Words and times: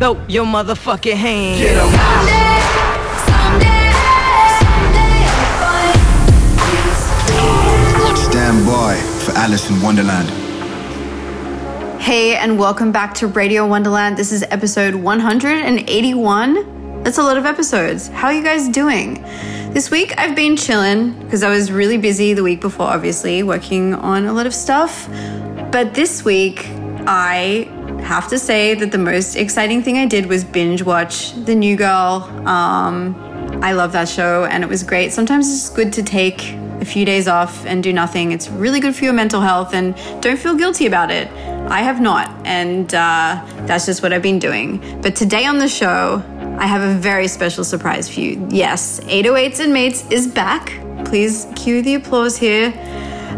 Throw 0.00 0.16
your 0.28 0.46
motherfucking 0.46 1.12
hand. 1.12 1.60
Get 1.60 1.76
'em. 1.76 1.90
Stand 8.16 8.66
by 8.66 8.96
for 8.96 9.36
Alice 9.36 9.68
in 9.68 9.82
Wonderland. 9.82 10.30
Hey, 12.00 12.34
and 12.34 12.58
welcome 12.58 12.92
back 12.92 13.12
to 13.16 13.26
Radio 13.26 13.66
Wonderland. 13.66 14.16
This 14.16 14.32
is 14.32 14.42
episode 14.50 14.94
181. 14.94 16.64
That's 17.02 17.18
a 17.18 17.22
lot 17.22 17.36
of 17.36 17.44
episodes. 17.44 18.08
How 18.14 18.28
are 18.28 18.32
you 18.32 18.42
guys 18.42 18.70
doing? 18.70 19.22
This 19.74 19.90
week 19.90 20.14
I've 20.16 20.34
been 20.34 20.56
chilling 20.56 21.12
because 21.24 21.42
I 21.42 21.50
was 21.50 21.70
really 21.70 21.98
busy 21.98 22.32
the 22.32 22.42
week 22.42 22.62
before, 22.62 22.86
obviously, 22.86 23.42
working 23.42 23.92
on 23.92 24.24
a 24.24 24.32
lot 24.32 24.46
of 24.46 24.54
stuff. 24.54 25.10
But 25.70 25.92
this 25.92 26.24
week, 26.24 26.66
I 27.06 27.68
have 28.10 28.26
to 28.26 28.40
say 28.40 28.74
that 28.74 28.90
the 28.90 28.98
most 28.98 29.36
exciting 29.36 29.84
thing 29.84 29.96
I 29.96 30.04
did 30.04 30.26
was 30.26 30.42
binge 30.42 30.82
watch 30.82 31.32
The 31.44 31.54
New 31.54 31.76
Girl. 31.76 32.28
Um, 32.44 33.14
I 33.62 33.70
love 33.70 33.92
that 33.92 34.08
show 34.08 34.46
and 34.46 34.64
it 34.64 34.66
was 34.68 34.82
great. 34.82 35.12
Sometimes 35.12 35.48
it's 35.48 35.70
good 35.70 35.92
to 35.92 36.02
take 36.02 36.52
a 36.80 36.84
few 36.84 37.04
days 37.04 37.28
off 37.28 37.64
and 37.66 37.84
do 37.84 37.92
nothing. 37.92 38.32
It's 38.32 38.48
really 38.48 38.80
good 38.80 38.96
for 38.96 39.04
your 39.04 39.12
mental 39.12 39.40
health 39.40 39.74
and 39.74 39.94
don't 40.20 40.40
feel 40.40 40.56
guilty 40.56 40.86
about 40.86 41.12
it. 41.12 41.28
I 41.70 41.82
have 41.82 42.00
not, 42.00 42.28
and 42.44 42.92
uh, 42.92 43.44
that's 43.68 43.86
just 43.86 44.02
what 44.02 44.12
I've 44.12 44.22
been 44.22 44.40
doing. 44.40 45.00
But 45.02 45.14
today 45.14 45.46
on 45.46 45.58
the 45.58 45.68
show, 45.68 46.20
I 46.58 46.66
have 46.66 46.82
a 46.82 46.98
very 46.98 47.28
special 47.28 47.62
surprise 47.62 48.12
for 48.12 48.18
you. 48.18 48.44
Yes, 48.50 48.98
808s 49.04 49.60
and 49.60 49.72
Mates 49.72 50.04
is 50.10 50.26
back. 50.26 50.72
Please 51.04 51.46
cue 51.54 51.80
the 51.80 51.94
applause 51.94 52.36
here. 52.36 52.72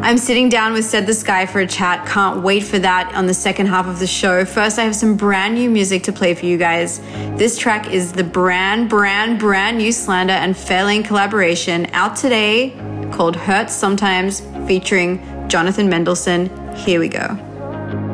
Mm. 0.03 0.06
I'm 0.06 0.19
sitting 0.19 0.48
down 0.48 0.72
with 0.72 0.84
Said 0.84 1.06
the 1.06 1.14
Sky 1.14 1.47
for 1.47 1.61
a 1.61 1.67
chat. 1.67 2.06
Can't 2.06 2.42
wait 2.42 2.64
for 2.64 2.78
that 2.78 3.14
on 3.14 3.27
the 3.27 3.34
second 3.34 3.67
half 3.67 3.86
of 3.86 3.98
the 3.98 4.06
show. 4.06 4.45
First, 4.45 4.78
I 4.78 4.83
have 4.83 4.97
some 4.97 5.17
brand 5.17 5.55
new 5.55 5.70
music 5.70 6.03
to 6.05 6.12
play 6.12 6.34
for 6.34 6.47
you 6.47 6.58
guys. 6.58 6.98
This 7.39 7.56
track 7.56 7.91
is 7.91 8.12
the 8.12 8.25
brand, 8.25 8.89
brand, 8.89 9.39
brand 9.39 9.78
new 9.78 9.92
Slander 9.92 10.33
and 10.33 10.55
Fairlane 10.55 11.05
collaboration 11.05 11.86
out 11.92 12.17
today 12.17 12.70
called 13.12 13.36
Hurts 13.36 13.75
Sometimes 13.75 14.41
featuring 14.67 15.20
Jonathan 15.48 15.89
Mendelsohn. 15.89 16.50
Here 16.75 16.98
we 16.98 17.08
go. 17.08 17.39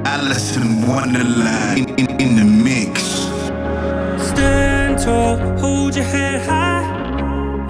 Alice 0.05 0.57
in 0.57 0.87
Wonderland 0.87 1.91
in, 1.91 2.11
in, 2.11 2.21
in 2.21 2.37
the 2.37 2.45
mix. 2.45 3.03
Stand 4.29 4.99
tall, 4.99 5.39
hold 5.59 5.95
your 5.97 6.05
head 6.05 6.47
high, 6.47 6.83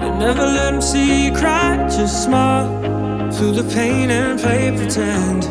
and 0.01 0.19
never 0.19 0.41
let 0.41 0.71
them 0.71 0.81
see 0.81 1.25
you 1.25 1.31
cry. 1.31 1.87
Just 1.89 2.25
smile 2.25 2.98
through 3.39 3.53
the 3.53 3.73
pain 3.73 4.11
and 4.11 4.37
play 4.37 4.69
pretend. 4.75 5.45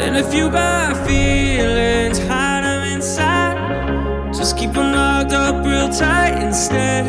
And 0.00 0.16
if 0.16 0.32
you 0.32 0.48
got 0.48 0.96
feelings, 1.06 2.18
hide 2.20 2.64
them 2.64 2.84
inside. 2.94 4.32
Just 4.32 4.56
keep 4.56 4.72
them 4.72 4.94
locked 4.94 5.34
up 5.34 5.62
real 5.66 5.90
tight 5.90 6.42
instead 6.42 7.04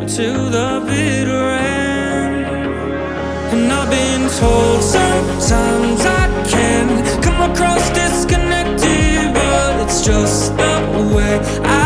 until 0.00 0.50
the 0.50 0.84
bitter 0.86 1.50
end. 1.50 2.46
And 3.52 3.72
I've 3.72 3.90
been 3.90 4.30
told 4.38 4.84
sometimes 4.84 6.00
I 6.22 6.24
can 6.48 7.22
come 7.24 7.50
across 7.50 7.90
disconnected, 7.90 9.34
but 9.34 9.82
it's 9.82 10.00
just 10.06 10.56
the 10.56 11.12
way 11.12 11.40
I 11.64 11.83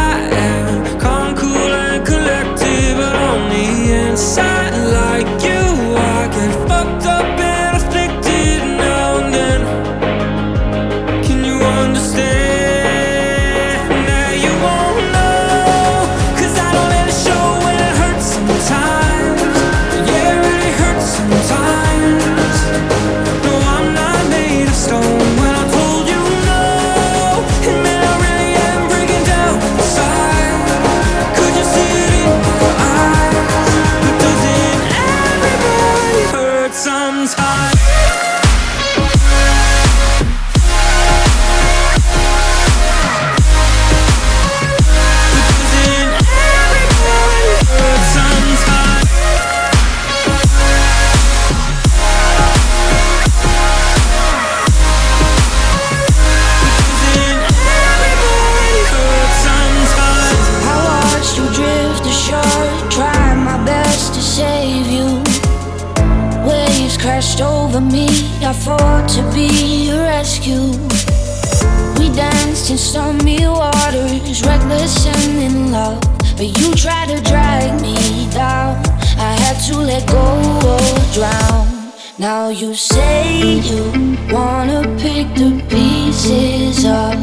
you 82.61 82.75
say 82.75 83.61
you 83.61 83.85
wanna 84.33 84.83
pick 84.99 85.33
the 85.37 85.65
pieces 85.71 86.85
up. 86.85 87.17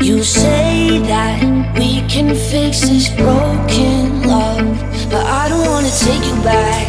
You 0.00 0.22
say 0.22 0.98
that 1.00 1.42
we 1.78 2.00
can 2.08 2.34
fix 2.34 2.80
this 2.80 3.10
broken 3.10 4.22
love. 4.22 4.78
But 5.10 5.26
I 5.26 5.50
don't 5.50 5.66
wanna 5.66 5.90
take 5.90 6.24
you 6.24 6.42
back. 6.42 6.88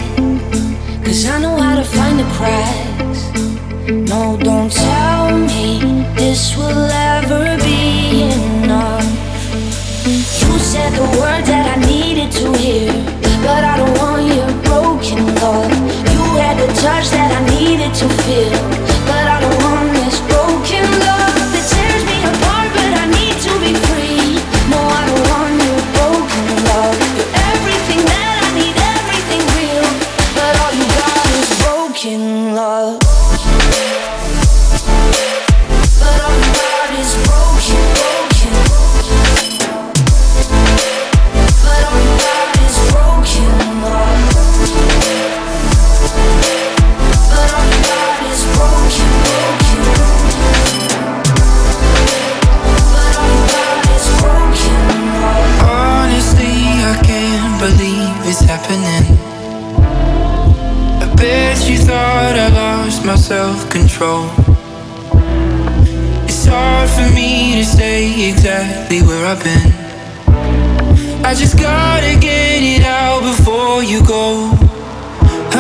Cause 1.04 1.26
I 1.26 1.42
know 1.42 1.58
how 1.58 1.76
to 1.76 1.84
find 1.84 2.20
the 2.20 2.30
cracks. 2.38 3.22
No, 4.10 4.38
don't 4.38 4.72
tell 4.72 5.38
me 5.38 6.06
this 6.16 6.56
will 6.56 6.86
ever 6.86 7.01
to 18.02 18.10
feel. 18.24 18.91
Control. 63.72 64.28
It's 66.28 66.46
hard 66.46 66.90
for 66.90 67.08
me 67.16 67.56
to 67.56 67.64
stay 67.64 68.30
exactly 68.30 69.02
where 69.02 69.26
I've 69.26 69.42
been. 69.42 69.72
I 71.24 71.34
just 71.34 71.58
gotta 71.58 72.20
get 72.20 72.60
it 72.76 72.84
out 72.84 73.22
before 73.22 73.82
you 73.82 74.06
go. 74.06 74.52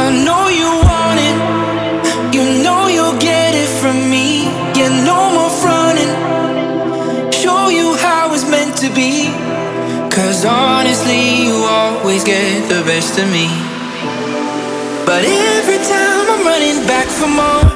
I 0.04 0.12
know 0.26 0.44
you 0.52 0.70
want 0.92 1.20
it, 1.30 1.38
you 2.36 2.44
know 2.64 2.88
you'll 2.88 3.20
get 3.20 3.56
it 3.56 3.72
from 3.80 3.98
me. 4.12 4.44
Yeah, 4.76 4.92
no 5.08 5.20
more 5.32 5.54
fronting. 5.64 6.12
Show 7.32 7.70
you 7.70 7.96
how 7.96 8.34
it's 8.34 8.44
meant 8.44 8.76
to 8.84 8.90
be. 8.94 9.32
Cause 10.12 10.44
honestly, 10.44 11.46
you 11.48 11.56
always 11.64 12.26
get 12.26 12.68
the 12.68 12.84
best 12.84 13.18
of 13.18 13.28
me. 13.32 13.48
But 15.06 15.24
every 15.24 15.80
time 15.80 16.26
I'm 16.34 16.44
running 16.46 16.86
back 16.86 17.08
for 17.08 17.28
more, 17.28 17.71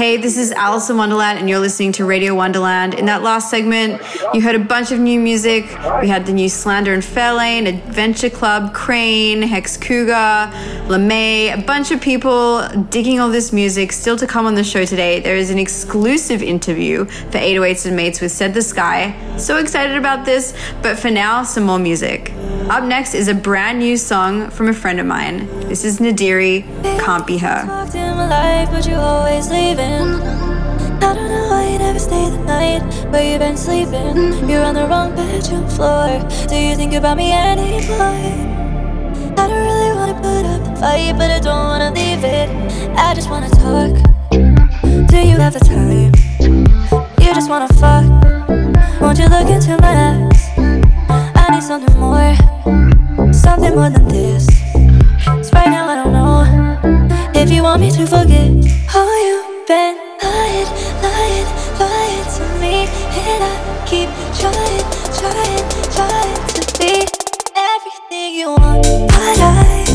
Hey, 0.00 0.16
this 0.16 0.38
is 0.38 0.50
Alice 0.52 0.88
in 0.88 0.96
Wonderland, 0.96 1.38
and 1.38 1.46
you're 1.46 1.58
listening 1.58 1.92
to 1.92 2.06
Radio 2.06 2.34
Wonderland. 2.34 2.94
In 2.94 3.04
that 3.04 3.22
last 3.22 3.50
segment, 3.50 4.00
you 4.32 4.40
heard 4.40 4.54
a 4.54 4.58
bunch 4.58 4.92
of 4.92 4.98
new 4.98 5.20
music. 5.20 5.64
We 6.00 6.08
had 6.08 6.24
the 6.24 6.32
new 6.32 6.48
Slander 6.48 6.94
and 6.94 7.02
Fairlane, 7.02 7.68
Adventure 7.68 8.30
Club, 8.30 8.72
KRANE, 8.72 9.42
Hex 9.42 9.76
Cougar, 9.76 10.50
LeMay, 10.88 11.56
a 11.56 11.62
bunch 11.62 11.90
of 11.92 12.00
people 12.00 12.66
digging 12.90 13.20
all 13.20 13.28
this 13.28 13.52
music. 13.52 13.92
Still 13.92 14.16
to 14.16 14.26
come 14.26 14.46
on 14.46 14.54
the 14.54 14.64
show 14.64 14.84
today, 14.84 15.20
there 15.20 15.36
is 15.36 15.50
an 15.50 15.58
exclusive 15.58 16.42
interview 16.42 17.04
for 17.04 17.38
808s 17.38 17.86
and 17.86 17.96
Mates 17.96 18.20
with 18.20 18.32
Said 18.32 18.54
the 18.54 18.62
Sky. 18.62 19.14
So 19.36 19.58
excited 19.58 19.96
about 19.96 20.24
this, 20.24 20.52
but 20.82 20.98
for 20.98 21.10
now, 21.10 21.44
some 21.44 21.64
more 21.64 21.78
music. 21.78 22.32
Up 22.68 22.84
next 22.84 23.14
is 23.14 23.28
a 23.28 23.34
brand 23.34 23.78
new 23.78 23.96
song 23.96 24.50
from 24.50 24.68
a 24.68 24.72
friend 24.72 24.98
of 25.00 25.06
mine. 25.06 25.46
This 25.68 25.84
is 25.84 25.98
Naderi, 26.00 26.64
Can't 27.00 27.26
Be 27.26 27.38
Her. 27.38 27.66
I 31.02 31.14
don't 31.14 31.28
know 31.28 31.48
why 31.48 31.70
you 31.70 31.78
never 31.78 31.98
stay 31.98 32.30
the 32.30 32.38
night, 32.44 32.82
but 33.10 33.24
you've 33.24 33.40
been 33.40 33.56
sleeping. 33.56 34.48
You're 34.48 34.64
on 34.64 34.74
the 34.74 34.86
wrong 34.86 35.14
bedroom 35.16 35.68
floor. 35.68 36.20
Do 36.48 36.56
you 36.56 36.76
think 36.76 36.92
about 36.94 37.16
me 37.16 37.32
anymore? 37.32 38.59
I 39.36 39.46
don't 39.48 39.64
really 39.70 39.92
wanna 39.94 40.14
put 40.14 40.44
up 40.46 40.64
the 40.64 40.80
fight, 40.80 41.14
but 41.18 41.30
I 41.30 41.40
don't 41.40 41.66
wanna 41.70 41.90
leave 41.92 42.24
it. 42.24 42.48
I 42.96 43.14
just 43.14 43.30
wanna 43.30 43.50
talk. 43.50 43.92
Do 45.10 45.18
you 45.18 45.36
have 45.38 45.54
the 45.54 45.60
time? 45.60 46.12
You 47.20 47.34
just 47.34 47.48
wanna 47.50 47.68
fuck. 47.80 48.06
Won't 49.00 49.18
you 49.18 49.28
look 49.28 49.48
into 49.48 49.76
my 49.80 49.94
eyes? 50.08 50.42
I 51.36 51.50
need 51.50 51.62
something 51.62 51.96
more, 51.98 52.34
something 53.32 53.74
more 53.74 53.90
than 53.90 54.06
this. 54.08 54.46
'Cause 55.24 55.52
right 55.52 55.70
now 55.70 55.88
I 55.88 55.94
don't 56.00 56.12
know 56.12 56.46
if 57.34 57.50
you 57.50 57.62
want 57.62 57.80
me 57.80 57.90
to 57.90 58.06
forget 58.06 58.50
how 58.86 59.08
you've 59.26 59.66
been 59.66 59.96
lying, 60.22 60.70
lying, 61.02 61.48
lying 61.80 62.26
to 62.36 62.44
me, 62.62 62.88
and 63.26 63.42
I 63.52 63.54
keep 63.90 64.08
trying, 64.38 64.84
trying, 65.18 65.59
everything 68.12 68.34
you 68.34 68.48
want, 68.48 68.82
but 68.82 69.38
I 69.38 69.89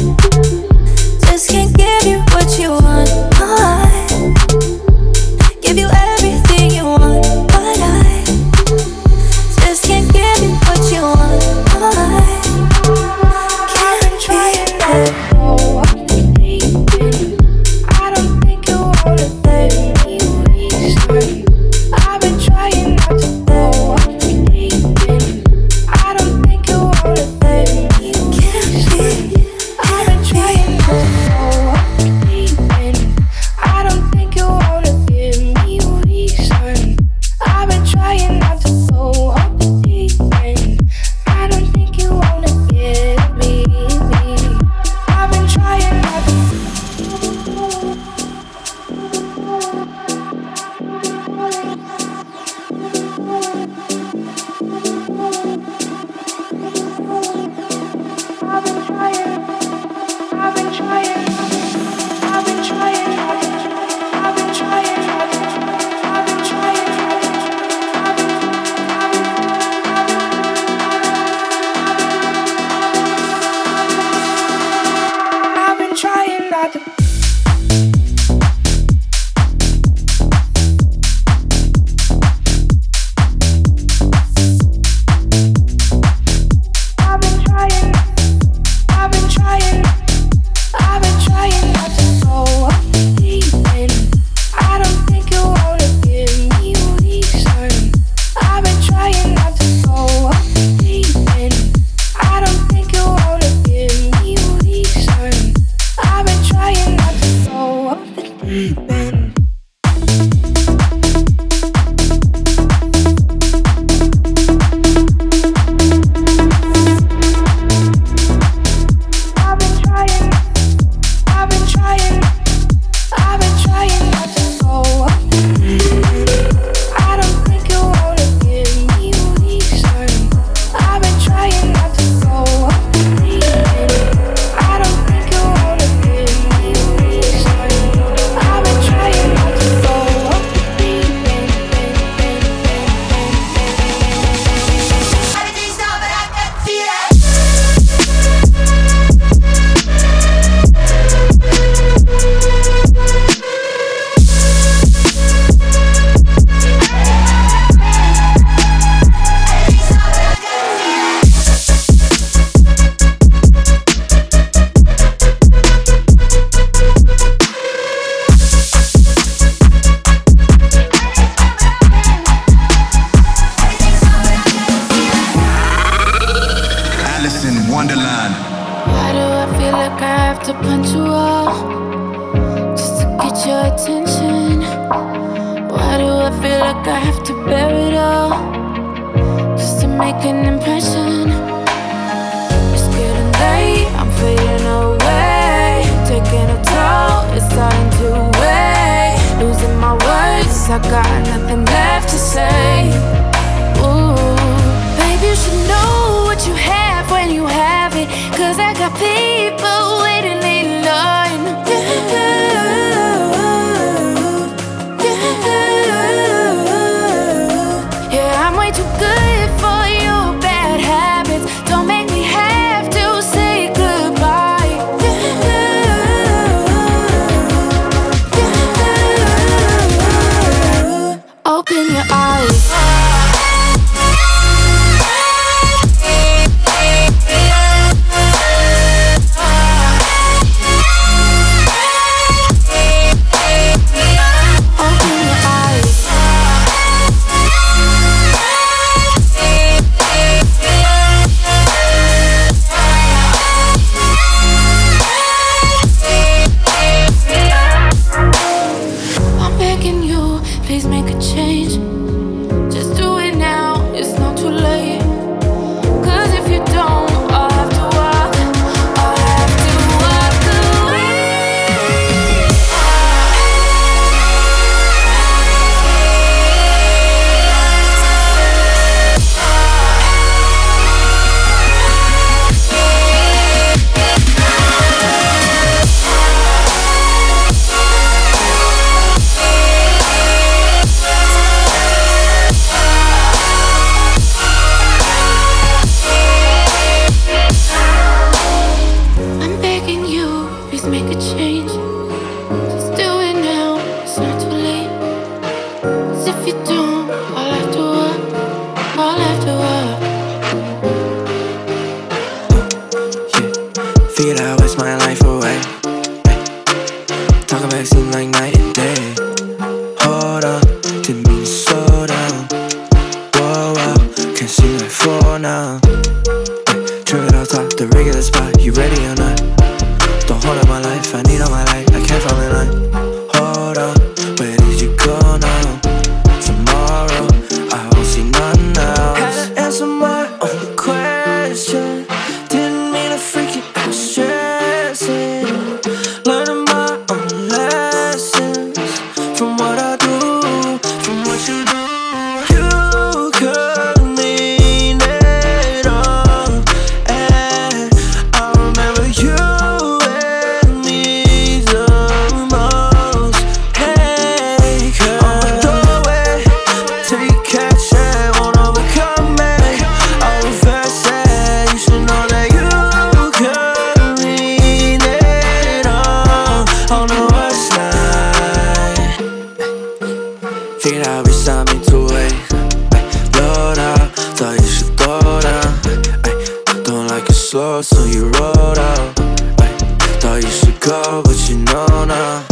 No, 391.66 391.86
Uh, 392.10 392.44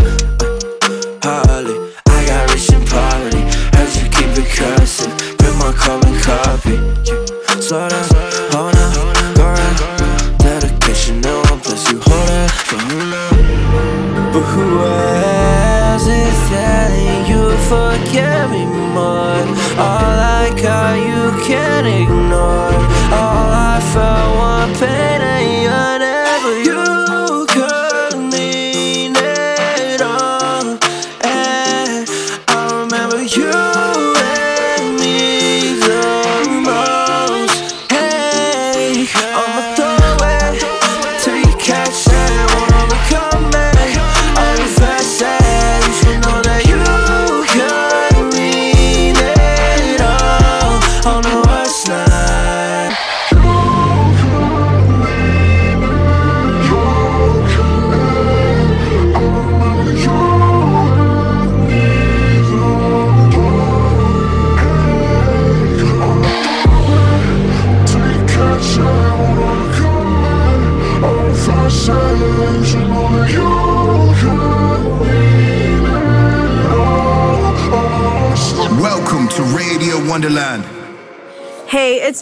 Harley, 1.23 1.93
I 2.07 2.25
got 2.25 2.51
rich 2.51 2.69
in 2.71 2.85
poverty. 2.85 3.41
Heard 3.75 3.95
you 3.95 4.09
keep 4.09 4.37
it 4.37 4.49
cursing. 4.55 5.11
Bring 5.37 5.57
my 5.57 5.71
carbon 5.73 6.19
copy. 6.21 6.77
Slow 7.61 7.89
down. 7.89 8.32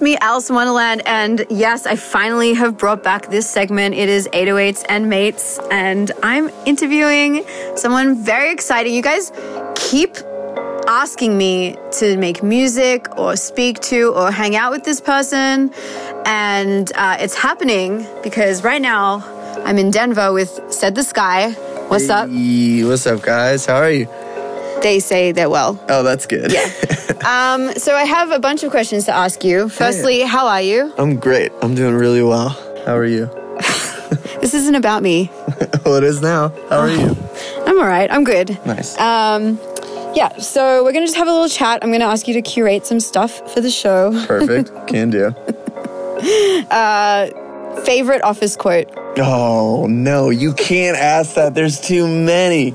Me, 0.01 0.17
Alice 0.17 0.49
in 0.49 0.55
Wonderland, 0.55 1.03
and 1.05 1.45
yes, 1.51 1.85
I 1.85 1.95
finally 1.95 2.53
have 2.55 2.75
brought 2.75 3.03
back 3.03 3.29
this 3.29 3.47
segment. 3.47 3.93
It 3.93 4.09
is 4.09 4.27
808s 4.33 4.83
and 4.89 5.07
Mates, 5.07 5.59
and 5.69 6.11
I'm 6.23 6.49
interviewing 6.65 7.45
someone 7.75 8.15
very 8.15 8.51
exciting. 8.51 8.95
You 8.95 9.03
guys 9.03 9.31
keep 9.75 10.17
asking 10.87 11.37
me 11.37 11.77
to 11.99 12.17
make 12.17 12.41
music 12.41 13.15
or 13.15 13.35
speak 13.35 13.79
to 13.81 14.11
or 14.15 14.31
hang 14.31 14.55
out 14.55 14.71
with 14.71 14.83
this 14.83 14.99
person, 14.99 15.71
and 16.25 16.91
uh, 16.95 17.17
it's 17.19 17.35
happening 17.35 18.07
because 18.23 18.63
right 18.63 18.81
now 18.81 19.21
I'm 19.65 19.77
in 19.77 19.91
Denver 19.91 20.33
with 20.33 20.59
Said 20.69 20.95
the 20.95 21.03
Sky. 21.03 21.51
What's 21.89 22.07
hey, 22.07 22.81
up? 22.81 22.89
What's 22.89 23.05
up, 23.05 23.21
guys? 23.21 23.67
How 23.67 23.75
are 23.75 23.91
you? 23.91 24.20
They 24.81 24.99
say 24.99 25.31
they're 25.31 25.49
well. 25.49 25.83
Oh, 25.89 26.03
that's 26.03 26.25
good. 26.25 26.51
Yeah. 26.51 26.69
Um, 27.21 27.71
so 27.75 27.93
I 27.93 28.03
have 28.03 28.31
a 28.31 28.39
bunch 28.39 28.63
of 28.63 28.71
questions 28.71 29.05
to 29.05 29.13
ask 29.13 29.43
you. 29.43 29.69
Firstly, 29.69 30.21
how 30.21 30.47
are 30.47 30.61
you? 30.61 30.91
I'm 30.97 31.17
great. 31.17 31.51
I'm 31.61 31.75
doing 31.75 31.93
really 31.93 32.23
well. 32.23 32.49
How 32.83 32.97
are 32.97 33.05
you? 33.05 33.29
This 34.41 34.55
isn't 34.55 34.73
about 34.73 35.03
me. 35.03 35.29
well, 35.85 35.95
it 35.95 36.03
is 36.03 36.19
now. 36.19 36.49
How 36.69 36.79
are 36.79 36.89
you? 36.89 37.15
I'm 37.67 37.77
all 37.77 37.85
right. 37.85 38.11
I'm 38.11 38.23
good. 38.23 38.49
Nice. 38.65 38.97
Um, 38.99 39.59
yeah, 40.15 40.35
so 40.39 40.83
we're 40.83 40.91
gonna 40.93 41.05
just 41.05 41.15
have 41.17 41.27
a 41.27 41.31
little 41.31 41.47
chat. 41.47 41.83
I'm 41.83 41.91
gonna 41.91 42.05
ask 42.05 42.27
you 42.27 42.33
to 42.33 42.41
curate 42.41 42.87
some 42.87 42.99
stuff 42.99 43.53
for 43.53 43.61
the 43.61 43.69
show. 43.69 44.11
Perfect. 44.25 44.71
Can 44.87 45.11
do. 45.11 45.27
Uh, 46.71 47.29
favorite 47.83 48.23
office 48.23 48.55
quote? 48.55 48.87
Oh, 49.17 49.85
no, 49.87 50.29
you 50.29 50.53
can't 50.53 50.97
ask 50.97 51.35
that. 51.35 51.53
There's 51.53 51.79
too 51.79 52.07
many. 52.07 52.73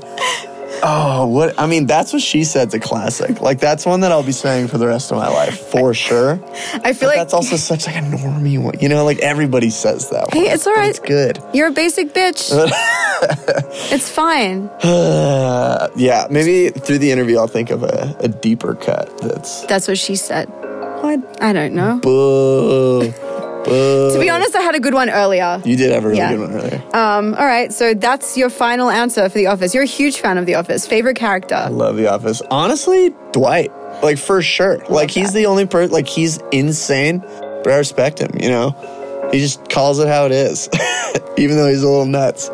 Oh, 0.83 1.25
what? 1.27 1.59
I 1.59 1.65
mean, 1.65 1.85
that's 1.85 2.13
what 2.13 2.21
she 2.21 2.43
said's 2.43 2.73
a 2.73 2.79
classic. 2.79 3.41
Like, 3.41 3.59
that's 3.59 3.85
one 3.85 4.01
that 4.01 4.11
I'll 4.11 4.23
be 4.23 4.31
saying 4.31 4.67
for 4.67 4.77
the 4.77 4.87
rest 4.87 5.11
of 5.11 5.17
my 5.17 5.27
life, 5.27 5.57
for 5.59 5.93
sure. 5.93 6.33
I 6.73 6.93
feel 6.93 7.09
But 7.09 7.15
like 7.15 7.15
that's 7.17 7.33
also 7.33 7.55
such 7.55 7.87
like 7.87 7.95
a 7.95 7.99
normie 7.99 8.61
one. 8.61 8.75
You 8.79 8.89
know, 8.89 9.03
like 9.03 9.19
everybody 9.19 9.69
says 9.69 10.09
that 10.09 10.33
one. 10.33 10.43
Hey, 10.43 10.51
it's 10.51 10.67
all 10.67 10.73
right. 10.75 10.89
It's 10.89 10.99
good. 10.99 11.41
you're 11.53 11.67
a 11.67 11.71
basic 11.71 12.13
bitch. 12.13 12.51
it's 13.91 14.09
fine. 14.09 14.67
Uh, 14.83 15.89
yeah, 15.95 16.27
maybe 16.29 16.69
through 16.69 16.99
the 16.99 17.11
interview, 17.11 17.37
I'll 17.37 17.47
think 17.47 17.69
of 17.71 17.83
a, 17.83 18.15
a 18.19 18.27
deeper 18.27 18.75
cut 18.75 19.17
that's. 19.19 19.65
That's 19.65 19.87
what 19.87 19.97
she 19.97 20.15
said. 20.15 20.45
What? 21.01 21.41
I 21.41 21.53
don't 21.53 21.73
know. 21.73 21.99
Boo. 22.01 23.13
Boo. 23.67 24.13
To 24.13 24.19
be 24.19 24.29
honest, 24.29 24.55
I 24.55 24.61
had 24.61 24.75
a 24.75 24.79
good 24.79 24.93
one 24.93 25.09
earlier. 25.09 25.61
You 25.65 25.75
did 25.75 25.91
have 25.91 26.03
a 26.05 26.07
really 26.07 26.17
Yeah. 26.19 26.31
good 26.31 26.39
one 26.39 26.53
earlier. 26.53 26.81
Um, 26.93 27.35
all 27.35 27.45
right, 27.45 27.71
so 27.73 27.93
that's 27.93 28.37
your 28.37 28.49
final 28.49 28.89
answer 28.89 29.27
for 29.29 29.37
The 29.37 29.47
Office. 29.47 29.73
You're 29.73 29.83
a 29.83 29.87
huge 29.87 30.17
fan 30.19 30.37
of 30.37 30.45
The 30.45 30.55
Office. 30.55 30.87
Favorite 30.87 31.15
character? 31.17 31.55
I 31.55 31.67
love 31.69 31.97
The 31.97 32.07
Office. 32.11 32.41
Honestly, 32.49 33.13
Dwight. 33.33 33.71
Like, 34.01 34.17
for 34.17 34.41
sure. 34.41 34.79
Like, 34.89 35.11
he's 35.11 35.33
the 35.33 35.45
only 35.47 35.65
person, 35.65 35.91
like, 35.91 36.07
he's 36.07 36.39
insane, 36.51 37.19
but 37.63 37.67
I 37.73 37.77
respect 37.77 38.19
him, 38.19 38.31
you 38.39 38.49
know? 38.49 38.75
He 39.31 39.39
just 39.39 39.69
calls 39.69 39.99
it 39.99 40.07
how 40.07 40.25
it 40.25 40.31
is, 40.31 40.69
even 41.37 41.57
though 41.57 41.67
he's 41.67 41.83
a 41.83 41.87
little 41.87 42.05
nuts. 42.05 42.49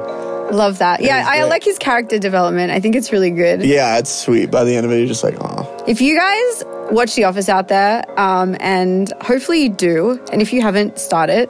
Love 0.54 0.78
that. 0.80 1.02
Yeah, 1.02 1.26
I 1.28 1.40
great. 1.40 1.50
like 1.50 1.64
his 1.64 1.78
character 1.78 2.20
development. 2.20 2.72
I 2.72 2.80
think 2.80 2.96
it's 2.96 3.12
really 3.12 3.32
good. 3.32 3.64
Yeah, 3.66 3.98
it's 3.98 4.12
sweet. 4.12 4.52
By 4.52 4.64
the 4.64 4.76
end 4.76 4.86
of 4.86 4.92
it, 4.92 5.00
you're 5.00 5.08
just 5.08 5.24
like, 5.24 5.36
oh, 5.42 5.84
If 5.88 6.00
you 6.00 6.16
guys 6.18 6.64
watch 6.92 7.16
The 7.16 7.24
Office 7.26 7.50
out 7.50 7.68
there, 7.70 8.04
um, 8.20 8.56
and 8.60 9.12
hopefully 9.22 9.64
you 9.64 9.70
do, 9.70 10.24
and 10.32 10.42
if 10.42 10.54
you 10.54 10.62
haven't, 10.62 11.00
start 11.00 11.30
it. 11.30 11.50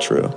true. 0.00 0.28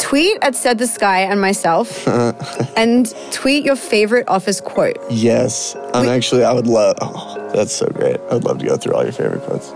Tweet 0.00 0.38
at 0.40 0.56
Said 0.56 0.78
the 0.78 0.86
Sky 0.86 1.20
and 1.20 1.40
myself, 1.40 2.08
and 2.76 3.14
tweet 3.32 3.64
your 3.66 3.76
favorite 3.76 4.26
Office 4.28 4.58
quote. 4.60 4.96
Yes. 5.10 5.76
I'm 5.92 6.08
actually, 6.08 6.42
I 6.42 6.52
would 6.54 6.66
love, 6.66 6.96
oh, 7.02 7.50
that's 7.54 7.72
so 7.74 7.86
great. 7.88 8.16
I 8.30 8.34
would 8.34 8.44
love 8.44 8.58
to 8.60 8.66
go 8.66 8.76
through 8.78 8.94
all 8.94 9.02
your 9.02 9.12
favorite 9.12 9.42
quotes. 9.42 9.70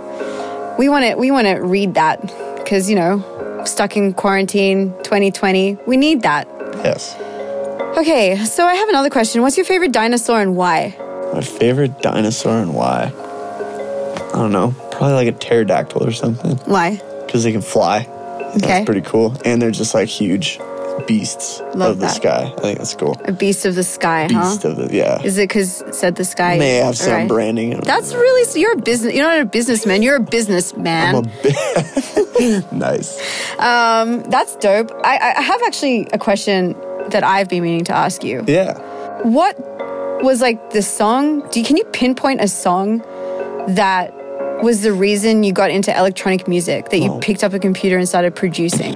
We 0.78 0.88
want 0.88 1.04
to 1.04 1.14
we 1.16 1.30
want 1.30 1.46
to 1.46 1.56
read 1.58 1.94
that 1.94 2.20
because 2.56 2.88
you 2.90 2.96
know, 2.96 3.62
stuck 3.66 3.96
in 3.98 4.14
quarantine 4.14 4.92
2020, 5.04 5.76
we 5.86 5.96
need 5.98 6.22
that. 6.22 6.48
Yes. 6.82 7.14
Okay, 7.96 8.36
so 8.44 8.64
I 8.64 8.74
have 8.74 8.88
another 8.88 9.10
question. 9.10 9.40
What's 9.42 9.56
your 9.56 9.64
favorite 9.66 9.92
dinosaur 9.92 10.40
and 10.40 10.56
why? 10.56 10.96
My 11.32 11.40
favorite 11.40 12.00
dinosaur 12.02 12.58
and 12.58 12.74
why? 12.74 13.12
I 13.14 14.32
don't 14.32 14.52
know. 14.52 14.74
Probably 14.90 15.12
like 15.12 15.28
a 15.28 15.32
pterodactyl 15.32 16.02
or 16.04 16.10
something. 16.12 16.56
Why? 16.64 17.00
Because 17.26 17.44
they 17.44 17.52
can 17.52 17.62
fly. 17.62 18.00
Okay. 18.56 18.58
That's 18.58 18.84
pretty 18.84 19.00
cool. 19.02 19.36
And 19.44 19.62
they're 19.62 19.70
just 19.70 19.94
like 19.94 20.08
huge 20.08 20.58
beasts 21.06 21.60
Love 21.74 21.92
of 21.92 21.98
the 21.98 22.06
that. 22.06 22.14
sky. 22.16 22.52
I 22.56 22.60
think 22.60 22.78
that's 22.78 22.94
cool. 22.94 23.20
A 23.24 23.32
beast 23.32 23.64
of 23.64 23.74
the 23.74 23.82
sky, 23.82 24.26
Beast 24.28 24.62
huh? 24.62 24.68
of 24.70 24.76
the, 24.76 24.94
yeah. 24.96 25.20
Is 25.22 25.38
it 25.38 25.48
because 25.48 25.82
said 25.92 26.16
the 26.16 26.24
sky? 26.24 26.56
May 26.58 26.76
have 26.76 26.96
some 26.96 27.12
Alright. 27.12 27.28
branding. 27.28 27.78
That's 27.80 28.12
really 28.14 28.44
so 28.44 28.58
you're 28.58 28.72
a 28.72 28.76
business. 28.76 29.12
You're 29.14 29.24
not 29.26 29.40
a 29.40 29.44
businessman. 29.44 30.02
You're 30.02 30.16
a 30.16 30.20
businessman. 30.20 31.14
I'm 31.16 31.24
a 31.24 31.42
bit 31.42 32.72
nice. 32.72 33.18
Um, 33.58 34.22
that's 34.24 34.56
dope. 34.56 34.90
I- 35.04 35.34
I 35.36 35.42
have 35.42 35.62
actually 35.64 36.08
a 36.12 36.18
question 36.18 36.74
that 37.10 37.22
I've 37.24 37.48
been 37.48 37.62
meaning 37.62 37.84
to 37.84 37.92
ask 37.94 38.24
you. 38.24 38.44
Yeah. 38.46 38.78
What 39.22 39.56
was 40.22 40.40
like 40.40 40.70
the 40.70 40.82
song? 40.82 41.46
Do 41.50 41.60
you, 41.60 41.66
can 41.66 41.76
you 41.76 41.84
pinpoint 41.84 42.40
a 42.40 42.48
song 42.48 42.98
that 43.68 44.12
was 44.62 44.82
the 44.82 44.92
reason 44.92 45.42
you 45.44 45.52
got 45.52 45.70
into 45.70 45.96
electronic 45.96 46.46
music? 46.48 46.90
That 46.90 46.98
you 46.98 47.10
Oh. 47.12 47.18
picked 47.20 47.44
up 47.44 47.52
a 47.52 47.58
computer 47.58 47.98
and 47.98 48.08
started 48.08 48.34
producing? 48.34 48.94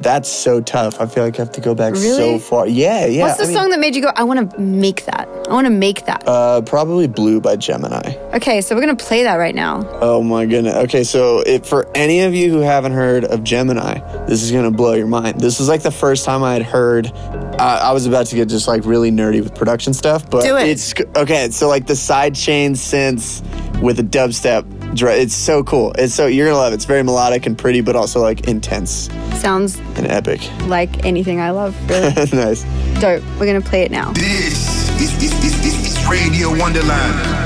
That's 0.00 0.28
so 0.28 0.60
tough. 0.60 1.00
I 1.00 1.06
feel 1.06 1.24
like 1.24 1.38
I 1.38 1.42
have 1.42 1.52
to 1.52 1.60
go 1.60 1.74
back 1.74 1.92
Really? 1.92 2.38
so 2.38 2.38
far. 2.38 2.66
Yeah, 2.66 3.06
yeah. 3.06 3.22
What's 3.24 3.36
the 3.38 3.44
I 3.44 3.46
mean, 3.48 3.56
song 3.56 3.70
that 3.70 3.78
made 3.80 3.94
you 3.94 4.02
go? 4.02 4.10
I 4.16 4.24
want 4.24 4.50
to 4.50 4.60
make 4.60 5.04
that. 5.04 5.28
I 5.48 5.52
want 5.52 5.66
to 5.66 5.70
make 5.72 6.04
that. 6.06 6.26
Uh, 6.28 6.60
probably 6.60 7.06
Blue 7.06 7.40
by 7.40 7.56
Gemini. 7.56 8.14
okay, 8.34 8.60
so 8.60 8.74
we're 8.74 8.82
gonna 8.82 8.94
play 8.96 9.22
that 9.22 9.36
right 9.36 9.54
now. 9.54 9.82
Oh 10.02 10.22
my 10.22 10.44
goodness. 10.44 10.74
Okay, 10.84 11.04
so 11.04 11.40
if 11.46 11.66
for 11.66 11.88
any 11.96 12.20
of 12.20 12.34
you 12.34 12.50
who 12.50 12.58
haven't 12.60 12.92
heard 12.92 13.24
of 13.24 13.44
Gemini, 13.44 13.98
this 14.26 14.42
is 14.42 14.52
gonna 14.52 14.70
blow 14.70 14.92
your 14.94 15.06
mind. 15.06 15.40
This 15.40 15.58
is 15.60 15.68
like 15.68 15.82
the 15.82 15.90
first 15.90 16.24
time 16.26 16.42
I 16.42 16.52
had 16.52 16.62
heard. 16.62 17.06
Uh, 17.14 17.80
I 17.82 17.92
was 17.92 18.06
about 18.06 18.26
to 18.26 18.36
get 18.36 18.48
just 18.48 18.68
like 18.68 18.84
really 18.84 19.10
nerdy 19.10 19.42
with 19.42 19.54
production 19.54 19.94
stuff, 19.94 20.28
but 20.28 20.42
Do 20.44 20.56
it. 20.56 20.68
it's 20.68 20.94
okay. 21.16 21.50
So 21.50 21.66
like 21.68 21.86
the 21.86 21.96
side 21.96 22.34
chain 22.34 22.74
synths 22.74 23.42
with 23.80 23.98
a 24.00 24.04
dubstep, 24.04 24.64
it's 25.00 25.34
so 25.34 25.62
cool. 25.64 25.92
It's 25.92 26.12
so 26.14 26.26
you're 26.26 26.46
gonna 26.46 26.58
love 26.58 26.72
it. 26.72 26.76
It's 26.76 26.84
very 26.84 27.02
melodic 27.02 27.46
and 27.46 27.56
pretty, 27.56 27.80
but 27.80 27.96
also 27.96 28.20
like 28.20 28.46
intense 28.48 29.08
Sounds 29.40 29.78
and 29.96 30.06
epic. 30.06 30.40
like 30.66 31.04
anything 31.06 31.40
I 31.40 31.50
love. 31.52 31.74
Really 31.88 32.10
nice. 32.32 32.64
dope. 33.00 33.22
We're 33.40 33.46
gonna 33.46 33.60
play 33.62 33.82
it 33.82 33.90
now. 33.90 34.12
This 34.12 34.22
is, 34.22 35.00
is, 35.00 35.00
is, 35.00 35.22
is, 35.22 35.22
is 35.24 35.27
Radio 36.10 36.48
Wonderland. 36.56 37.37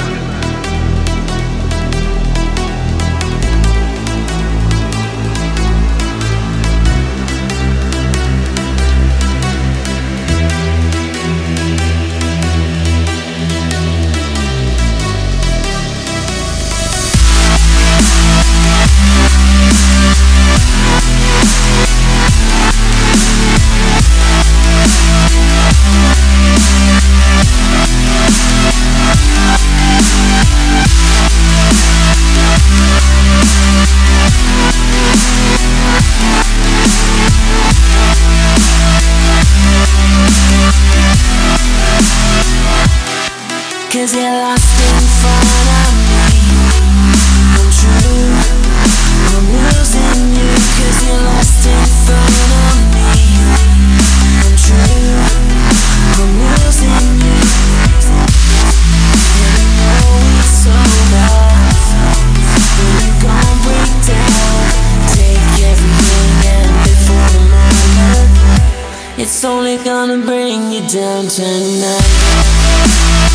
Gonna 69.85 70.25
bring 70.25 70.71
you 70.71 70.81
down 70.89 71.27
tonight. 71.27 73.32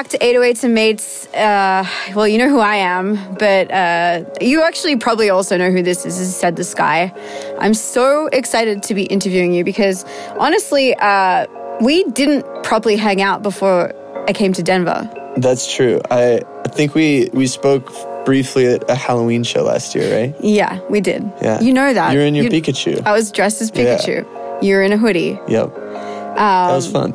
Back 0.00 0.08
to 0.08 0.18
808s 0.18 0.64
and 0.64 0.72
Mates. 0.74 1.26
Uh, 1.34 1.86
well, 2.14 2.26
you 2.26 2.38
know 2.38 2.48
who 2.48 2.58
I 2.58 2.76
am, 2.76 3.34
but 3.34 3.70
uh, 3.70 4.24
you 4.40 4.62
actually 4.62 4.96
probably 4.96 5.28
also 5.28 5.58
know 5.58 5.70
who 5.70 5.82
this 5.82 6.06
is. 6.06 6.18
Is 6.18 6.34
Said 6.34 6.56
the 6.56 6.64
Sky. 6.64 7.12
I'm 7.58 7.74
so 7.74 8.28
excited 8.28 8.82
to 8.84 8.94
be 8.94 9.02
interviewing 9.02 9.52
you 9.52 9.62
because 9.62 10.06
honestly, 10.38 10.94
uh, 10.94 11.46
we 11.82 12.04
didn't 12.04 12.46
properly 12.64 12.96
hang 12.96 13.20
out 13.20 13.42
before 13.42 13.92
I 14.26 14.32
came 14.32 14.54
to 14.54 14.62
Denver. 14.62 15.06
That's 15.36 15.70
true. 15.70 16.00
I, 16.10 16.40
I 16.64 16.68
think 16.68 16.94
we 16.94 17.28
we 17.34 17.46
spoke 17.46 17.84
briefly 18.24 18.68
at 18.68 18.88
a 18.88 18.94
Halloween 18.94 19.42
show 19.44 19.64
last 19.64 19.94
year, 19.94 20.08
right? 20.18 20.34
Yeah, 20.40 20.80
we 20.88 21.02
did. 21.02 21.30
Yeah. 21.42 21.60
You 21.60 21.74
know 21.74 21.92
that. 21.92 22.14
You're 22.14 22.24
in 22.24 22.34
your 22.34 22.44
You- 22.44 22.50
Pikachu. 22.50 23.04
I 23.04 23.12
was 23.12 23.30
dressed 23.30 23.60
as 23.60 23.70
Pikachu. 23.70 24.24
Yeah. 24.24 24.60
You're 24.62 24.82
in 24.82 24.92
a 24.92 24.96
hoodie. 24.96 25.38
Yep. 25.46 25.74
that 25.76 26.72
was 26.74 26.90
fun. 26.90 27.12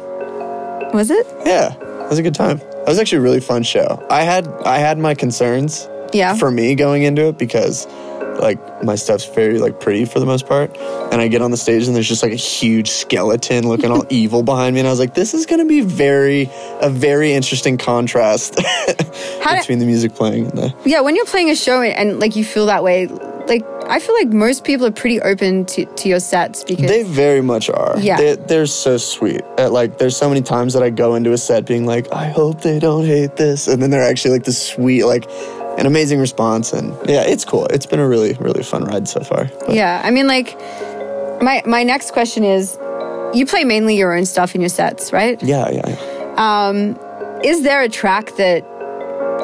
Was 0.93 1.09
it? 1.09 1.25
Yeah, 1.47 1.73
it 1.73 2.09
was 2.09 2.19
a 2.19 2.23
good 2.23 2.35
time. 2.35 2.61
It 2.85 2.89
was 2.89 2.99
actually 2.99 3.17
a 3.19 3.21
really 3.21 3.39
fun 3.39 3.63
show. 3.63 4.05
I 4.09 4.21
had 4.23 4.47
I 4.65 4.77
had 4.77 4.97
my 4.99 5.15
concerns 5.15 5.87
Yeah. 6.13 6.35
for 6.35 6.51
me 6.51 6.75
going 6.75 7.03
into 7.03 7.27
it 7.29 7.37
because 7.37 7.87
like 8.39 8.59
my 8.83 8.95
stuff's 8.95 9.25
very 9.33 9.59
like 9.59 9.79
pretty 9.79 10.03
for 10.03 10.19
the 10.19 10.25
most 10.25 10.45
part 10.45 10.75
and 11.11 11.21
i 11.21 11.27
get 11.29 11.41
on 11.41 11.51
the 11.51 11.57
stage 11.57 11.87
and 11.87 11.95
there's 11.95 12.07
just 12.07 12.21
like 12.21 12.33
a 12.33 12.35
huge 12.35 12.89
skeleton 12.89 13.65
looking 13.65 13.89
all 13.89 14.03
evil 14.09 14.43
behind 14.43 14.73
me 14.73 14.79
and 14.81 14.87
i 14.89 14.91
was 14.91 14.99
like 14.99 15.13
this 15.13 15.33
is 15.33 15.45
going 15.45 15.59
to 15.59 15.65
be 15.65 15.79
very 15.79 16.49
a 16.81 16.89
very 16.89 17.31
interesting 17.31 17.77
contrast 17.77 18.55
between 19.57 19.79
the 19.79 19.85
music 19.85 20.13
playing 20.15 20.47
and 20.47 20.57
the 20.57 20.73
Yeah, 20.85 20.99
when 20.99 21.15
you're 21.15 21.25
playing 21.25 21.49
a 21.49 21.55
show 21.55 21.81
and, 21.81 21.95
and 21.95 22.19
like 22.19 22.35
you 22.35 22.43
feel 22.43 22.65
that 22.65 22.83
way, 22.83 23.07
like 23.47 23.63
I 23.87 23.99
feel 23.99 24.15
like 24.15 24.29
most 24.29 24.63
people 24.63 24.85
are 24.87 24.91
pretty 24.91 25.21
open 25.21 25.65
to, 25.67 25.85
to 25.85 26.09
your 26.09 26.19
sets 26.19 26.63
because 26.63 26.89
They 26.89 27.03
very 27.03 27.41
much 27.41 27.69
are. 27.69 27.95
Yeah. 27.99 28.17
They're, 28.17 28.35
they're 28.35 28.65
so 28.65 28.97
sweet. 28.97 29.41
Uh, 29.59 29.69
like, 29.69 29.99
there's 29.99 30.17
so 30.17 30.27
many 30.27 30.41
times 30.41 30.73
that 30.73 30.81
I 30.81 30.89
go 30.89 31.13
into 31.13 31.33
a 31.33 31.37
set 31.37 31.67
being 31.67 31.85
like, 31.85 32.11
I 32.11 32.27
hope 32.29 32.61
they 32.61 32.79
don't 32.79 33.05
hate 33.05 33.35
this. 33.35 33.67
And 33.67 33.81
then 33.83 33.91
they're 33.91 34.03
actually 34.03 34.31
like 34.31 34.43
the 34.45 34.53
sweet, 34.53 35.03
like, 35.03 35.29
an 35.77 35.85
amazing 35.85 36.19
response. 36.19 36.73
And 36.73 36.97
yeah, 37.07 37.21
it's 37.21 37.45
cool. 37.45 37.67
It's 37.67 37.85
been 37.85 37.99
a 37.99 38.07
really, 38.07 38.33
really 38.39 38.63
fun 38.63 38.85
ride 38.85 39.07
so 39.07 39.19
far. 39.21 39.45
But 39.59 39.75
Yeah, 39.75 40.01
I 40.03 40.09
mean, 40.09 40.25
like, 40.25 40.57
my 41.41 41.61
my 41.65 41.83
next 41.83 42.11
question 42.11 42.43
is, 42.43 42.77
you 43.35 43.45
play 43.45 43.65
mainly 43.65 43.97
your 43.97 44.17
own 44.17 44.25
stuff 44.25 44.55
in 44.55 44.61
your 44.61 44.69
sets, 44.69 45.13
right? 45.13 45.41
yeah, 45.43 45.69
yeah, 45.69 45.89
yeah. 45.89 46.67
Um, 46.67 46.97
is 47.43 47.61
there 47.63 47.81
a 47.81 47.89
track 47.89 48.35
that 48.37 48.65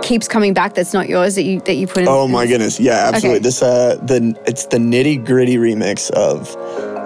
keeps 0.02 0.28
coming 0.28 0.54
back 0.54 0.74
that's 0.74 0.94
not 0.94 1.08
yours 1.10 1.36
that 1.36 1.44
you 1.44 1.60
that 1.62 1.76
you 1.76 1.88
put 1.88 2.04
in? 2.04 2.08
Oh 2.08 2.28
my 2.28 2.46
goodness. 2.48 2.80
Yeah, 2.80 3.10
absolutely. 3.14 3.38
Okay. 3.38 3.44
This, 3.44 3.62
uh, 3.62 3.96
the, 4.04 4.40
it's 4.46 4.66
the 4.68 4.78
nitty 4.78 5.26
gritty 5.26 5.58
remix 5.58 6.10
of 6.12 6.54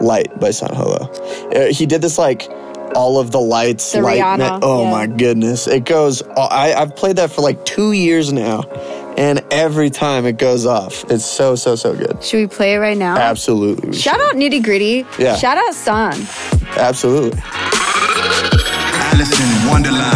Light 0.01 0.39
by 0.39 0.51
San 0.51 0.73
Holo. 0.73 1.09
Uh, 1.55 1.71
he 1.71 1.85
did 1.85 2.01
this 2.01 2.17
like, 2.17 2.47
all 2.95 3.19
of 3.19 3.31
the 3.31 3.39
lights, 3.39 3.91
The 3.91 4.01
light. 4.01 4.19
Rihanna, 4.21 4.37
ma- 4.39 4.59
oh 4.61 4.83
yeah. 4.83 4.91
my 4.91 5.07
goodness! 5.07 5.67
It 5.67 5.83
goes. 5.85 6.21
I 6.37 6.73
I've 6.73 6.95
played 6.95 7.17
that 7.17 7.29
for 7.31 7.41
like 7.41 7.65
two 7.65 7.91
years 7.91 8.31
now, 8.31 8.61
and 9.17 9.43
every 9.51 9.89
time 9.89 10.25
it 10.25 10.37
goes 10.37 10.65
off, 10.65 11.03
it's 11.11 11.25
so 11.25 11.55
so 11.55 11.75
so 11.75 11.93
good. 11.93 12.23
Should 12.23 12.37
we 12.37 12.47
play 12.47 12.75
it 12.75 12.77
right 12.77 12.97
now? 12.97 13.17
Absolutely. 13.17 13.89
we 13.89 13.95
Shout 13.97 14.21
out 14.21 14.35
Nitty 14.35 14.63
Gritty. 14.63 15.05
Yeah. 15.19 15.35
Shout 15.35 15.57
out 15.57 15.73
San. 15.73 16.13
should. 16.13 16.77
Absolutely. 16.77 17.39
Alice 19.11 19.39
in 19.39 19.67
Wonderland. 19.69 20.14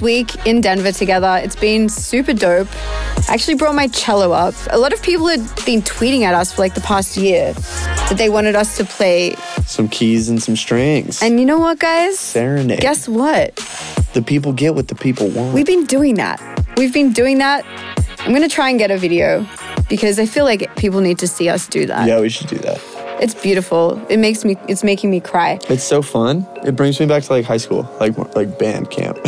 Week 0.00 0.46
in 0.46 0.60
Denver 0.60 0.92
together. 0.92 1.40
It's 1.42 1.56
been 1.56 1.88
super 1.88 2.32
dope. 2.32 2.68
I 3.28 3.34
actually 3.34 3.56
brought 3.56 3.74
my 3.74 3.88
cello 3.88 4.32
up. 4.32 4.54
A 4.70 4.78
lot 4.78 4.92
of 4.92 5.02
people 5.02 5.28
had 5.28 5.40
been 5.64 5.82
tweeting 5.82 6.22
at 6.22 6.34
us 6.34 6.52
for 6.52 6.62
like 6.62 6.74
the 6.74 6.80
past 6.80 7.16
year 7.16 7.52
that 7.54 8.14
they 8.16 8.28
wanted 8.28 8.56
us 8.56 8.76
to 8.78 8.84
play. 8.84 9.34
Some 9.66 9.88
keys 9.88 10.28
and 10.28 10.42
some 10.42 10.56
strings. 10.56 11.22
And 11.22 11.38
you 11.38 11.46
know 11.46 11.58
what, 11.58 11.78
guys? 11.78 12.18
Serenade. 12.18 12.80
Guess 12.80 13.08
what? 13.08 13.56
the 14.12 14.22
people 14.22 14.52
get 14.52 14.74
what 14.74 14.88
the 14.88 14.94
people 14.94 15.28
want. 15.28 15.54
We've 15.54 15.66
been 15.66 15.86
doing 15.86 16.14
that. 16.16 16.40
We've 16.76 16.92
been 16.92 17.12
doing 17.12 17.38
that. 17.38 17.64
I'm 18.20 18.32
gonna 18.32 18.48
try 18.48 18.68
and 18.70 18.78
get 18.78 18.90
a 18.90 18.98
video 18.98 19.46
because 19.88 20.18
I 20.18 20.26
feel 20.26 20.44
like 20.44 20.74
people 20.76 21.00
need 21.00 21.18
to 21.20 21.28
see 21.28 21.48
us 21.48 21.68
do 21.68 21.86
that. 21.86 22.08
yeah, 22.08 22.20
we 22.20 22.28
should 22.28 22.48
do 22.48 22.58
that. 22.58 22.80
It's 23.20 23.34
beautiful. 23.34 24.00
It 24.08 24.16
makes 24.18 24.44
me. 24.44 24.56
It's 24.66 24.82
making 24.82 25.10
me 25.10 25.20
cry. 25.20 25.58
It's 25.68 25.84
so 25.84 26.00
fun. 26.02 26.46
It 26.64 26.74
brings 26.74 26.98
me 26.98 27.06
back 27.06 27.22
to 27.24 27.32
like 27.32 27.44
high 27.44 27.58
school, 27.58 27.88
like 28.00 28.16
like 28.34 28.58
band 28.58 28.90
camp, 28.90 29.18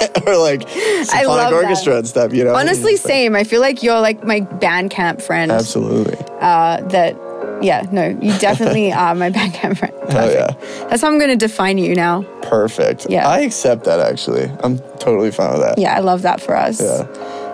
or 0.26 0.36
like 0.36 0.68
symphonic 0.68 1.26
love 1.26 1.50
that. 1.50 1.52
orchestra 1.52 1.96
and 1.98 2.06
stuff. 2.06 2.32
You 2.32 2.44
know, 2.44 2.54
Honestly, 2.54 2.92
like- 2.92 3.00
same. 3.00 3.34
I 3.36 3.44
feel 3.44 3.60
like 3.60 3.82
you're 3.82 4.00
like 4.00 4.24
my 4.24 4.40
band 4.40 4.90
camp 4.90 5.20
friend. 5.22 5.50
Absolutely. 5.50 6.16
Uh, 6.40 6.80
that. 6.88 7.16
Yeah, 7.62 7.86
no, 7.90 8.08
you 8.08 8.36
definitely 8.38 8.92
are 8.92 9.14
my 9.14 9.30
band 9.30 9.54
camp 9.54 9.78
friend. 9.78 9.94
Oh 10.10 10.30
yeah. 10.30 10.50
That's 10.90 11.00
how 11.00 11.08
I'm 11.08 11.18
going 11.18 11.30
to 11.30 11.36
define 11.36 11.78
you 11.78 11.94
now. 11.94 12.22
Perfect. 12.42 13.06
Yeah. 13.08 13.26
I 13.26 13.40
accept 13.40 13.84
that 13.84 13.98
actually. 13.98 14.50
I'm 14.60 14.78
totally 14.98 15.30
fine 15.30 15.52
with 15.52 15.62
that. 15.62 15.78
Yeah, 15.78 15.94
I 15.96 16.00
love 16.00 16.20
that 16.22 16.40
for 16.42 16.54
us. 16.54 16.82
Yeah. 16.82 17.04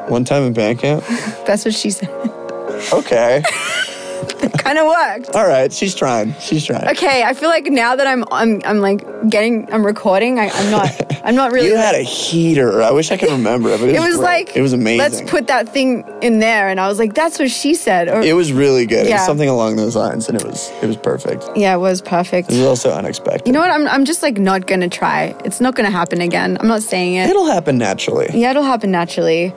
One 0.08 0.24
time 0.24 0.42
in 0.42 0.54
band 0.54 0.80
camp. 0.80 1.04
That's 1.46 1.64
what 1.64 1.74
she 1.74 1.90
said. 1.90 2.10
Okay. 2.92 3.44
kind 4.58 4.78
of 4.78 4.86
worked. 4.86 5.34
All 5.34 5.46
right. 5.46 5.72
She's 5.72 5.94
trying. 5.94 6.34
She's 6.40 6.64
trying. 6.64 6.88
Okay, 6.88 7.22
I 7.24 7.34
feel 7.34 7.48
like 7.48 7.66
now 7.66 7.96
that 7.96 8.06
I'm 8.06 8.24
I'm 8.30 8.60
I'm 8.64 8.78
like 8.80 9.02
getting 9.28 9.72
I'm 9.72 9.84
recording, 9.84 10.38
I, 10.38 10.48
I'm 10.50 10.70
not 10.70 11.24
I'm 11.26 11.34
not 11.34 11.52
really 11.52 11.68
You 11.68 11.76
had 11.76 11.94
a 11.94 12.02
heater. 12.02 12.82
I 12.82 12.90
wish 12.90 13.10
I 13.10 13.16
could 13.16 13.30
remember 13.30 13.70
it, 13.70 13.80
but 13.80 13.88
it, 13.88 13.96
it 13.96 14.00
was 14.00 14.16
great. 14.16 14.24
like 14.48 14.56
it 14.56 14.62
was 14.62 14.72
amazing. 14.72 14.98
Let's 14.98 15.30
put 15.30 15.46
that 15.48 15.68
thing 15.68 16.04
in 16.22 16.38
there 16.38 16.68
and 16.68 16.78
I 16.80 16.88
was 16.88 16.98
like, 16.98 17.14
that's 17.14 17.38
what 17.38 17.50
she 17.50 17.74
said. 17.74 18.08
Or 18.08 18.20
It 18.20 18.34
was 18.34 18.52
really 18.52 18.86
good. 18.86 19.06
It 19.06 19.10
Yeah. 19.10 19.16
was 19.18 19.26
something 19.26 19.48
along 19.48 19.76
those 19.76 19.96
lines, 19.96 20.28
and 20.28 20.40
it 20.40 20.46
was 20.46 20.70
it 20.82 20.86
was 20.86 20.96
perfect. 20.96 21.44
Yeah, 21.56 21.74
it 21.74 21.78
was 21.78 22.00
perfect. 22.02 22.50
It 22.50 22.56
was 22.58 22.66
also 22.66 22.90
unexpected. 22.92 23.46
You 23.46 23.52
know 23.52 23.60
what? 23.60 23.70
I'm 23.70 23.86
I'm 23.88 24.04
just 24.04 24.22
like 24.22 24.38
not 24.38 24.66
gonna 24.66 24.88
try. 24.88 25.34
It's 25.44 25.60
not 25.60 25.74
gonna 25.74 25.90
happen 25.90 26.20
again. 26.20 26.56
I'm 26.60 26.68
not 26.68 26.82
saying 26.82 27.14
it. 27.14 27.28
It'll 27.30 27.46
happen 27.46 27.78
naturally. 27.78 28.28
yeah, 28.32 28.50
it'll 28.50 28.62
happen 28.62 28.90
naturally. 28.90 29.52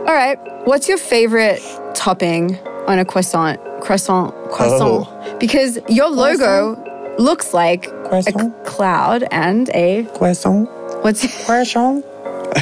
All 0.00 0.14
right. 0.14 0.38
What's 0.66 0.88
your 0.88 0.98
favorite 0.98 1.60
topping 1.94 2.58
on 2.86 2.98
a 2.98 3.04
croissant? 3.04 3.60
Croissant. 3.80 4.32
Croissant. 4.50 5.06
Oh. 5.10 5.36
Because 5.38 5.78
your 5.88 6.08
logo 6.08 6.76
looks 7.18 7.52
like 7.54 7.86
a 7.86 8.08
Croissant? 8.08 8.40
c- 8.40 8.70
cloud 8.70 9.24
and 9.30 9.68
a 9.74 10.04
Croissant. 10.16 10.68
What's 11.02 11.24
it? 11.24 11.30
croissant? 11.46 12.04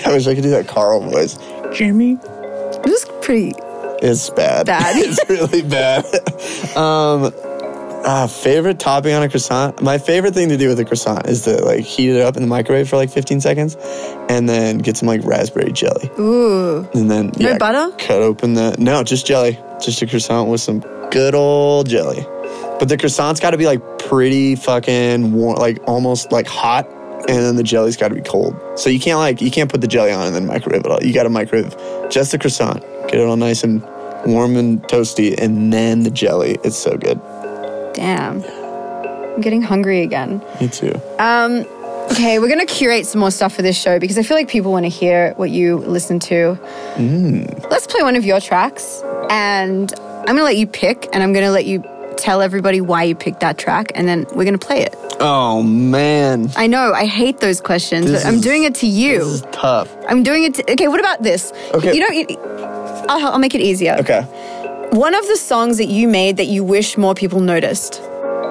I 0.04 0.12
wish 0.12 0.26
I 0.26 0.35
could 0.35 0.42
do 0.42 0.50
that 0.50 0.68
Carl 0.68 1.00
voice. 1.00 1.38
Jimmy. 1.72 2.14
This 2.85 3.02
is 3.04 3.11
pretty. 3.22 3.52
It's 4.00 4.31
bad. 4.31 4.66
Bad. 4.66 4.96
it's 4.98 5.18
really 5.28 5.62
bad. 5.62 6.04
um, 6.76 7.33
uh, 8.04 8.26
favorite 8.28 8.78
topping 8.78 9.12
on 9.12 9.22
a 9.22 9.28
croissant. 9.28 9.83
My 9.83 9.98
favorite 9.98 10.33
thing 10.35 10.50
to 10.50 10.57
do 10.57 10.68
with 10.68 10.78
a 10.78 10.85
croissant 10.85 11.26
is 11.26 11.42
to 11.42 11.62
like 11.64 11.81
heat 11.81 12.11
it 12.11 12.20
up 12.22 12.37
in 12.37 12.42
the 12.42 12.48
microwave 12.48 12.88
for 12.88 12.96
like 12.96 13.11
15 13.11 13.40
seconds, 13.40 13.76
and 14.28 14.48
then 14.48 14.78
get 14.78 14.96
some 14.96 15.09
like 15.09 15.24
raspberry 15.24 15.72
jelly, 15.72 16.09
Ooh. 16.18 16.88
and 16.94 17.11
then 17.11 17.33
No 17.38 17.59
butter? 17.59 17.94
Cut 17.98 18.22
open 18.22 18.54
the 18.54 18.76
no, 18.78 19.02
just 19.02 19.26
jelly, 19.26 19.59
just 19.83 20.00
a 20.00 20.07
croissant 20.07 20.48
with 20.48 20.61
some 20.61 20.81
good 21.10 21.34
old 21.34 21.88
jelly. 21.88 22.24
But 22.78 22.88
the 22.88 22.96
croissant's 22.96 23.40
got 23.40 23.50
to 23.50 23.58
be 23.58 23.66
like 23.66 23.98
pretty 23.98 24.54
fucking 24.54 25.32
warm, 25.32 25.58
like 25.58 25.78
almost 25.86 26.30
like 26.30 26.46
hot, 26.46 26.88
and 27.28 27.38
then 27.38 27.56
the 27.56 27.62
jelly's 27.62 27.96
got 27.96 28.08
to 28.08 28.14
be 28.14 28.22
cold. 28.22 28.54
So 28.76 28.88
you 28.88 29.00
can't 29.00 29.18
like 29.18 29.40
you 29.40 29.50
can't 29.50 29.70
put 29.70 29.80
the 29.80 29.88
jelly 29.88 30.12
on 30.12 30.26
and 30.26 30.34
then 30.36 30.46
microwave 30.46 30.80
it 30.80 30.86
all. 30.86 31.02
You 31.02 31.12
got 31.12 31.24
to 31.24 31.30
microwave 31.30 31.76
just 32.10 32.32
the 32.32 32.38
croissant, 32.38 32.82
get 33.08 33.16
it 33.16 33.26
all 33.26 33.36
nice 33.36 33.64
and 33.64 33.82
warm 34.26 34.56
and 34.56 34.82
toasty, 34.84 35.38
and 35.38 35.72
then 35.72 36.04
the 36.04 36.10
jelly. 36.10 36.56
It's 36.64 36.76
so 36.76 36.96
good. 36.96 37.20
Damn. 37.94 38.42
I'm 38.42 39.40
getting 39.40 39.62
hungry 39.62 40.02
again. 40.02 40.42
Me 40.60 40.68
too. 40.68 41.00
Um, 41.18 41.64
okay, 42.12 42.38
we're 42.38 42.48
gonna 42.48 42.66
curate 42.66 43.06
some 43.06 43.20
more 43.20 43.30
stuff 43.30 43.54
for 43.54 43.62
this 43.62 43.80
show 43.80 43.98
because 43.98 44.18
I 44.18 44.22
feel 44.22 44.36
like 44.36 44.48
people 44.48 44.72
want 44.72 44.84
to 44.84 44.90
hear 44.90 45.32
what 45.34 45.50
you 45.50 45.78
listen 45.78 46.18
to. 46.20 46.58
Mm. 46.94 47.70
Let's 47.70 47.86
play 47.86 48.02
one 48.02 48.16
of 48.16 48.24
your 48.24 48.40
tracks, 48.40 49.02
and 49.30 49.92
I'm 50.28 50.34
gonna 50.34 50.44
let 50.44 50.56
you 50.58 50.66
pick, 50.66 51.08
and 51.14 51.22
I'm 51.22 51.32
gonna 51.32 51.50
let 51.50 51.64
you 51.64 51.82
tell 52.18 52.42
everybody 52.42 52.80
why 52.80 53.04
you 53.04 53.14
picked 53.14 53.40
that 53.40 53.56
track, 53.58 53.92
and 53.94 54.06
then 54.06 54.26
we're 54.34 54.44
gonna 54.44 54.58
play 54.58 54.82
it. 54.82 54.94
Oh 55.20 55.62
man, 55.62 56.50
I 56.56 56.66
know 56.66 56.92
I 56.92 57.06
hate 57.06 57.38
those 57.40 57.60
questions, 57.60 58.06
This 58.06 58.22
but 58.22 58.28
I'm 58.28 58.34
is- 58.36 58.40
doing 58.42 58.64
it 58.64 58.74
to 58.76 58.86
you. 58.86 59.18
this 59.20 59.26
is 59.28 59.42
tough. 59.52 59.88
I'm 60.08 60.22
doing 60.22 60.44
it. 60.44 60.54
To, 60.56 60.72
okay, 60.72 60.86
what 60.88 61.00
about 61.00 61.22
this? 61.22 61.52
Okay. 61.74 61.94
you 61.94 62.00
don't. 62.00 62.14
You, 62.14 62.36
I'll, 63.08 63.28
I'll 63.32 63.38
make 63.38 63.54
it 63.54 63.60
easier. 63.62 63.96
Okay. 64.00 64.20
One 64.92 65.14
of 65.14 65.26
the 65.26 65.36
songs 65.36 65.78
that 65.78 65.86
you 65.88 66.08
made 66.08 66.36
that 66.36 66.46
you 66.46 66.62
wish 66.62 66.96
more 66.98 67.14
people 67.14 67.40
noticed. 67.40 68.00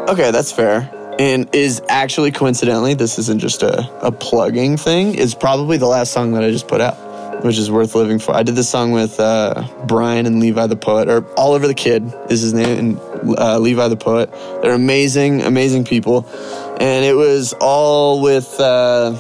Okay, 0.10 0.32
that's 0.32 0.52
fair. 0.52 0.90
And 1.20 1.54
is 1.56 1.82
actually 1.90 2.32
coincidentally, 2.32 2.94
this 2.94 3.18
isn't 3.18 3.40
just 3.40 3.64
a, 3.64 3.90
a 4.06 4.12
plugging 4.12 4.78
thing, 4.78 5.16
is 5.16 5.34
probably 5.36 5.78
the 5.78 5.88
last 5.88 6.12
song 6.12 6.34
that 6.34 6.44
I 6.44 6.52
just 6.52 6.68
put 6.68 6.80
out, 6.80 6.96
which 7.42 7.58
is 7.58 7.70
worth 7.70 7.96
living 7.96 8.20
for. 8.20 8.36
I 8.36 8.44
did 8.44 8.56
this 8.56 8.70
song 8.70 8.92
with 8.92 9.20
uh, 9.20 9.68
Brian 9.86 10.26
and 10.26 10.40
Levi 10.40 10.68
the 10.68 10.76
Poet, 10.76 11.10
or 11.10 11.22
Olivver 11.22 11.68
the 11.68 11.74
Kid 11.74 12.14
is 12.30 12.42
his 12.42 12.54
name, 12.54 12.78
and 12.78 13.38
uh, 13.38 13.60
Levi 13.60 13.88
the 13.88 13.98
Poet. 13.98 14.32
They're 14.62 14.74
amazing, 14.74 15.42
amazing 15.42 15.86
people. 15.86 16.28
And 16.80 17.06
it 17.06 17.16
was 17.16 17.54
all 17.54 18.22
with 18.22 18.60
uh, 18.60 19.18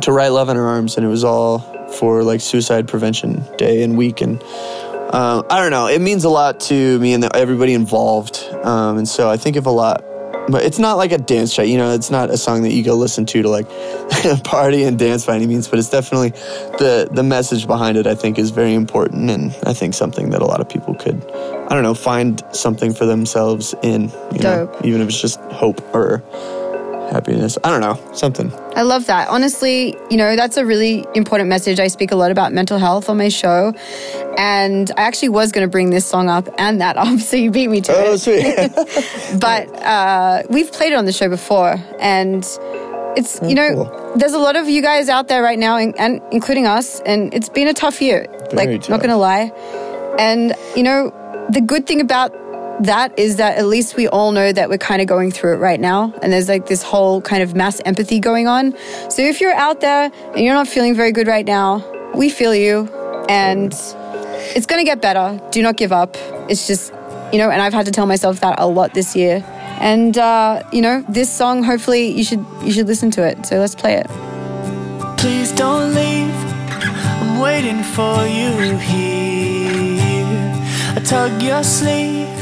To 0.00 0.12
Write 0.12 0.28
Love 0.28 0.48
on 0.48 0.56
Her 0.56 0.66
Arms, 0.66 0.96
and 0.96 1.06
it 1.06 1.08
was 1.08 1.24
all 1.24 1.60
for 1.88 2.22
like 2.22 2.40
Suicide 2.40 2.88
Prevention 2.88 3.44
Day 3.56 3.82
and 3.82 3.96
Week. 3.96 4.20
And 4.20 4.42
um, 4.42 5.44
I 5.50 5.60
don't 5.60 5.70
know. 5.70 5.86
It 5.86 6.00
means 6.00 6.24
a 6.24 6.28
lot 6.28 6.60
to 6.60 6.98
me 6.98 7.14
and 7.14 7.24
everybody 7.34 7.74
involved. 7.74 8.44
Um, 8.62 8.98
and 8.98 9.08
so 9.08 9.30
I 9.30 9.36
think 9.36 9.56
of 9.56 9.66
a 9.66 9.70
lot. 9.70 10.04
But 10.50 10.64
it's 10.64 10.78
not 10.78 10.96
like 10.96 11.12
a 11.12 11.18
dance 11.18 11.54
track, 11.54 11.68
you 11.68 11.76
know. 11.76 11.92
It's 11.92 12.10
not 12.10 12.30
a 12.30 12.38
song 12.38 12.62
that 12.62 12.72
you 12.72 12.82
go 12.82 12.94
listen 12.94 13.26
to 13.26 13.42
to 13.42 13.48
like 13.48 13.68
party 14.44 14.84
and 14.84 14.98
dance 14.98 15.26
by 15.26 15.36
any 15.36 15.46
means. 15.46 15.68
But 15.68 15.78
it's 15.78 15.90
definitely 15.90 16.30
the 16.78 17.08
the 17.10 17.22
message 17.22 17.66
behind 17.66 17.98
it. 17.98 18.06
I 18.06 18.14
think 18.14 18.38
is 18.38 18.50
very 18.50 18.74
important, 18.74 19.30
and 19.30 19.54
I 19.64 19.74
think 19.74 19.94
something 19.94 20.30
that 20.30 20.40
a 20.40 20.46
lot 20.46 20.60
of 20.60 20.68
people 20.68 20.94
could, 20.94 21.22
I 21.32 21.68
don't 21.74 21.82
know, 21.82 21.94
find 21.94 22.42
something 22.52 22.94
for 22.94 23.04
themselves 23.04 23.74
in. 23.82 24.10
You 24.32 24.40
know, 24.40 24.66
Dope. 24.66 24.84
even 24.84 25.00
if 25.00 25.08
it's 25.08 25.20
just 25.20 25.40
hope 25.52 25.82
or 25.94 26.22
happiness. 27.10 27.58
I 27.64 27.70
don't 27.70 27.80
know, 27.80 27.98
something. 28.14 28.52
I 28.76 28.82
love 28.82 29.06
that. 29.06 29.28
Honestly, 29.28 29.96
you 30.10 30.16
know, 30.16 30.36
that's 30.36 30.56
a 30.56 30.64
really 30.64 31.04
important 31.14 31.48
message. 31.48 31.80
I 31.80 31.88
speak 31.88 32.12
a 32.12 32.16
lot 32.16 32.30
about 32.30 32.52
mental 32.52 32.78
health 32.78 33.08
on 33.08 33.16
my 33.18 33.28
show. 33.28 33.72
And 34.38 34.90
I 34.96 35.02
actually 35.02 35.30
was 35.30 35.50
going 35.52 35.66
to 35.66 35.70
bring 35.70 35.90
this 35.90 36.06
song 36.06 36.28
up 36.28 36.48
and 36.58 36.80
that 36.80 36.96
up, 37.04 37.18
so 37.20 37.36
you 37.36 37.50
beat 37.50 37.68
me 37.70 37.80
to 37.82 37.92
Oh, 37.92 38.12
it. 38.14 38.18
sweet. 38.18 38.44
but 39.40 39.68
uh, 39.82 40.42
we've 40.48 40.70
played 40.72 40.92
it 40.92 40.96
on 40.96 41.04
the 41.06 41.12
show 41.12 41.28
before. 41.28 41.76
And 41.98 42.44
it's, 43.16 43.40
you 43.42 43.54
know, 43.54 44.14
there's 44.16 44.34
a 44.34 44.38
lot 44.38 44.54
of 44.56 44.68
you 44.68 44.80
guys 44.82 45.08
out 45.08 45.28
there 45.28 45.42
right 45.42 45.58
now, 45.58 45.76
and, 45.76 45.98
and 45.98 46.20
including 46.30 46.66
us. 46.66 47.00
And 47.00 47.32
it's 47.34 47.48
been 47.48 47.66
a 47.68 47.74
tough 47.74 48.00
year. 48.00 48.26
Very 48.52 48.74
like, 48.74 48.80
tough. 48.82 48.90
not 48.90 48.98
going 49.00 49.10
to 49.10 49.16
lie. 49.16 49.50
And, 50.18 50.54
you 50.76 50.82
know, 50.82 51.10
the 51.50 51.60
good 51.60 51.86
thing 51.86 52.00
about 52.00 52.32
that 52.80 53.18
is 53.18 53.36
that 53.36 53.58
at 53.58 53.66
least 53.66 53.96
we 53.96 54.08
all 54.08 54.32
know 54.32 54.52
that 54.52 54.68
we're 54.68 54.78
kind 54.78 55.00
of 55.02 55.08
going 55.08 55.30
through 55.30 55.54
it 55.54 55.58
right 55.58 55.80
now. 55.80 56.12
And 56.22 56.32
there's 56.32 56.48
like 56.48 56.66
this 56.66 56.82
whole 56.82 57.20
kind 57.20 57.42
of 57.42 57.54
mass 57.54 57.80
empathy 57.84 58.20
going 58.20 58.46
on. 58.46 58.74
So 59.10 59.22
if 59.22 59.40
you're 59.40 59.54
out 59.54 59.80
there 59.80 60.10
and 60.34 60.44
you're 60.44 60.54
not 60.54 60.68
feeling 60.68 60.94
very 60.94 61.12
good 61.12 61.26
right 61.26 61.46
now, 61.46 61.84
we 62.14 62.30
feel 62.30 62.54
you. 62.54 62.88
And 63.28 63.72
it's 64.54 64.66
going 64.66 64.80
to 64.80 64.84
get 64.84 65.02
better. 65.02 65.40
Do 65.50 65.62
not 65.62 65.76
give 65.76 65.92
up. 65.92 66.16
It's 66.48 66.66
just, 66.66 66.92
you 67.32 67.38
know, 67.38 67.50
and 67.50 67.60
I've 67.60 67.74
had 67.74 67.86
to 67.86 67.92
tell 67.92 68.06
myself 68.06 68.40
that 68.40 68.58
a 68.58 68.66
lot 68.66 68.94
this 68.94 69.14
year. 69.14 69.44
And, 69.80 70.16
uh, 70.16 70.62
you 70.72 70.80
know, 70.80 71.04
this 71.08 71.30
song, 71.30 71.62
hopefully 71.62 72.08
you 72.08 72.24
should, 72.24 72.44
you 72.62 72.72
should 72.72 72.86
listen 72.86 73.10
to 73.12 73.26
it. 73.26 73.46
So 73.46 73.58
let's 73.58 73.74
play 73.74 73.94
it. 73.94 74.06
Please 75.18 75.52
don't 75.52 75.94
leave. 75.94 76.34
I'm 76.70 77.40
waiting 77.40 77.82
for 77.82 78.26
you 78.26 78.76
here. 78.78 80.54
I 80.96 81.00
tug 81.04 81.42
your 81.42 81.62
sleeve. 81.62 82.37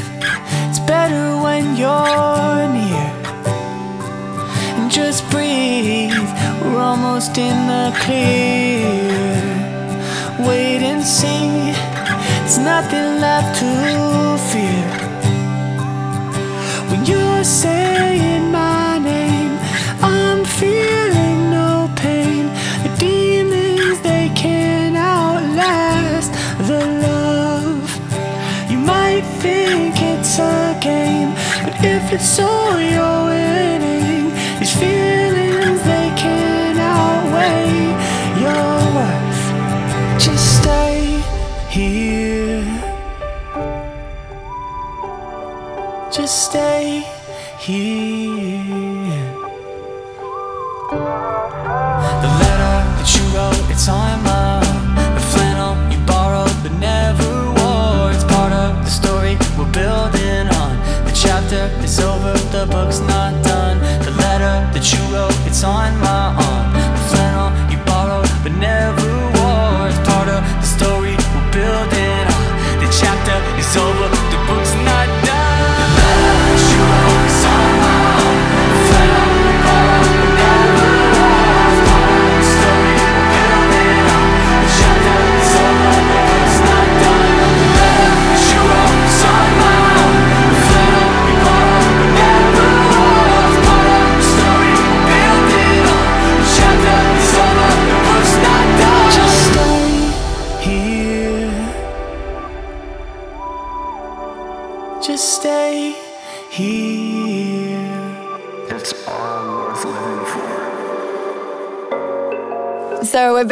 Better 0.86 1.36
when 1.42 1.76
you're 1.76 2.68
near. 2.76 3.10
And 4.76 4.90
just 4.90 5.28
breathe. 5.30 6.14
We're 6.62 6.78
almost 6.78 7.36
in 7.38 7.56
the 7.66 7.92
clear. 8.02 8.86
Wait 10.46 10.82
and 10.82 11.02
see. 11.02 11.72
There's 12.40 12.58
nothing 12.58 13.20
left 13.20 13.58
to 13.60 14.38
fear. 14.50 14.86
When 16.90 17.04
you're 17.04 17.42
saying 17.42 18.52
my 18.52 18.98
name, 18.98 19.58
I'm 20.00 20.44
feeling 20.44 21.50
no 21.50 21.90
pain. 21.96 22.46
The 22.84 22.96
demons 22.98 24.00
they 24.02 24.30
can 24.36 24.94
outlast 24.94 26.32
the 26.68 26.86
love. 27.06 27.90
You 28.70 28.78
might 28.78 29.24
think 29.42 30.00
it's 30.00 30.38
a 30.38 30.65
game, 30.80 31.34
but 31.64 31.74
if 31.84 32.12
it's 32.12 32.38
all 32.38 32.80
you're 32.80 33.24
winning, 33.26 34.30
these 34.58 34.74
feelings 34.74 35.82
they 35.82 36.08
can 36.16 36.76
outweigh 36.78 37.94
your 38.42 38.76
worth. 38.96 39.42
Just 40.20 40.62
stay 40.62 41.20
here. 41.70 42.64
Just 46.10 46.50
stay 46.50 47.04
here. 47.58 48.05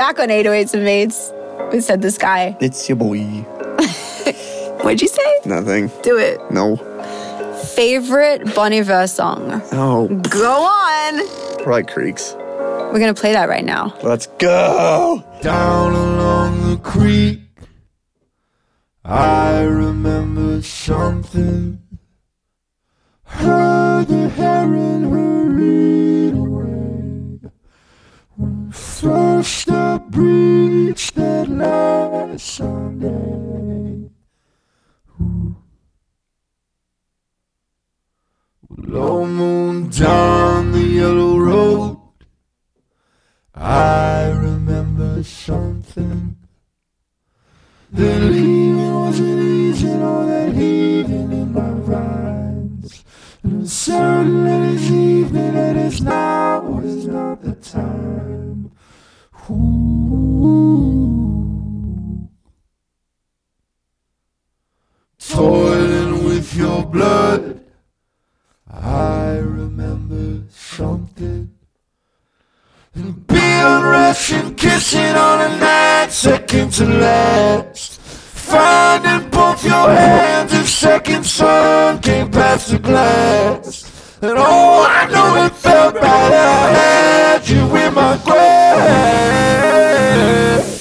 Back 0.05 0.21
on 0.21 0.29
808s 0.29 0.75
and 0.75 0.85
Mates. 0.85 1.33
We 1.73 1.81
Said 1.81 2.03
the 2.03 2.11
Sky. 2.11 2.55
It's 2.61 2.87
your 2.91 2.97
boy. 2.97 3.21
What'd 4.83 5.01
you 5.01 5.09
say? 5.09 5.41
Nothing. 5.47 5.91
Do 6.03 6.19
it. 6.19 6.39
No. 6.51 6.77
Favorite 7.75 8.55
Bon 8.55 8.71
Iver 8.71 9.07
song? 9.07 9.63
Oh. 9.73 10.09
Go 10.29 10.61
on. 10.63 11.65
Right 11.65 11.89
creeks. 11.89 12.35
We're 12.37 12.99
gonna 12.99 13.15
play 13.15 13.33
that 13.33 13.49
right 13.49 13.65
now. 13.65 13.97
Let's 14.03 14.27
go. 14.27 15.25
Down 15.41 15.95
along 15.95 16.69
the 16.69 16.77
creek, 16.77 17.41
I 19.07 19.63
remember 19.63 20.61
something. 20.61 21.81
Heard 23.25 24.09
the 24.09 24.29
heron 24.29 25.11
hurried 25.11 26.04
first 29.05 29.71
I 29.71 29.99
breached 29.99 31.15
that 31.17 31.47
last 31.47 32.47
Sunday. 32.47 34.09
Low 38.71 39.27
moon 39.27 39.91
down 39.91 40.73
the 40.73 40.87
yellow 41.01 41.39
road. 41.39 41.99
I 43.55 44.31
remember 44.31 45.23
something. 45.23 46.37
That 47.93 48.23
heaving 48.23 48.95
wasn't 48.95 49.41
easy, 49.43 49.93
all 49.93 50.27
that 50.27 50.55
heaving 50.55 51.31
in 51.41 51.53
my 51.53 51.73
rhymes. 51.91 53.05
And 53.43 53.69
I'm 53.91 54.64
to 76.77 76.85
last. 76.87 78.01
Finding 78.01 79.29
both 79.31 79.65
your 79.65 79.89
hands 79.91 80.53
if 80.53 80.69
second 80.69 81.25
sun 81.25 82.01
came 82.01 82.31
past 82.31 82.71
the 82.73 82.79
glass. 82.79 83.85
And 84.23 84.33
oh, 84.37 84.87
I 84.89 85.07
know 85.11 85.45
it 85.45 85.53
felt 85.55 85.95
bad. 85.95 86.33
I 86.33 86.79
had 86.79 87.49
you 87.49 87.77
in 87.77 87.95
my 87.95 88.17
grasp. 88.25 88.45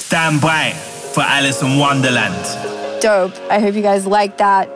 Stand 0.07 0.41
by 0.41 0.71
for 1.13 1.21
Alison 1.21 1.77
Wonderland. 1.77 2.35
Dope. 3.01 3.33
I 3.51 3.59
hope 3.59 3.75
you 3.75 3.81
guys 3.81 4.05
like 4.07 4.37
that. 4.37 4.69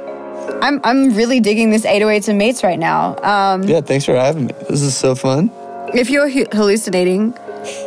I'm 0.62 0.80
I'm 0.84 1.14
really 1.16 1.40
digging 1.40 1.70
this 1.72 1.86
808s 1.86 2.28
and 2.30 2.38
mates 2.38 2.64
right 2.64 2.80
now. 2.80 3.16
Um, 3.24 3.64
Yeah, 3.64 3.82
thanks 3.82 4.06
for 4.06 4.16
having 4.16 4.46
me. 4.48 4.54
This 4.70 4.82
is 4.82 4.96
so 4.96 5.16
fun. 5.16 5.50
if 5.94 6.10
you're 6.10 6.30
hallucinating, 6.30 7.32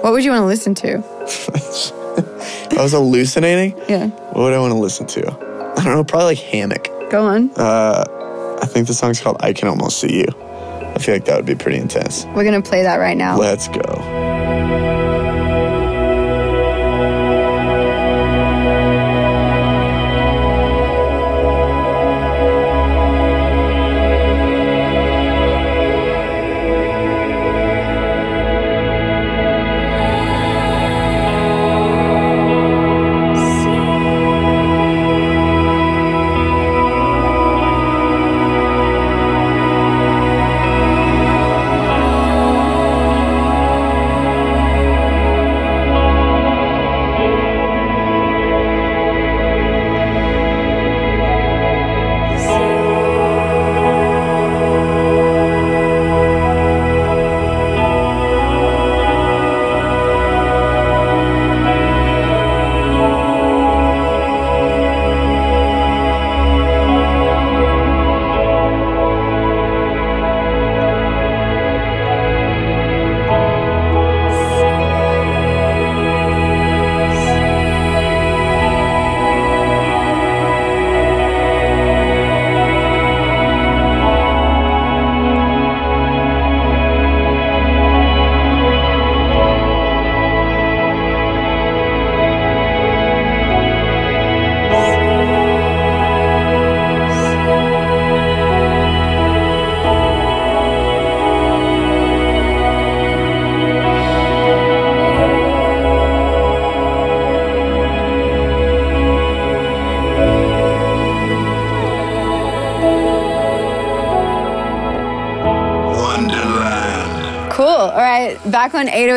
what 0.02 0.12
would 0.12 0.24
you 0.24 0.30
want 0.30 0.42
to 0.42 0.46
listen 0.46 0.74
to? 0.76 1.02
If 2.24 2.78
I 2.78 2.82
was 2.82 2.92
hallucinating, 2.92 3.76
Yeah, 3.88 4.06
what 4.08 4.42
would 4.44 4.52
I 4.54 4.58
want 4.58 4.72
to 4.72 4.78
listen 4.78 5.06
to? 5.08 5.30
I 5.76 5.84
don't 5.84 5.94
know, 5.94 6.04
probably 6.04 6.26
like 6.34 6.38
Hammock. 6.38 6.88
go 7.10 7.22
on. 7.24 7.50
Uh, 7.56 8.04
I 8.62 8.66
think 8.66 8.86
the 8.86 8.94
song's 8.94 9.20
called 9.20 9.36
I 9.40 9.52
Can 9.52 9.68
Almost 9.68 10.00
See 10.00 10.18
You. 10.20 10.26
I 10.94 10.98
feel 10.98 11.14
like 11.14 11.24
that 11.26 11.36
would 11.36 11.46
be 11.46 11.54
pretty 11.54 11.78
intense. 11.78 12.24
We're 12.34 12.44
gonna 12.44 12.62
play 12.62 12.82
that 12.82 12.96
right 12.96 13.16
now. 13.16 13.36
Let's 13.38 13.68
go. 13.68 13.80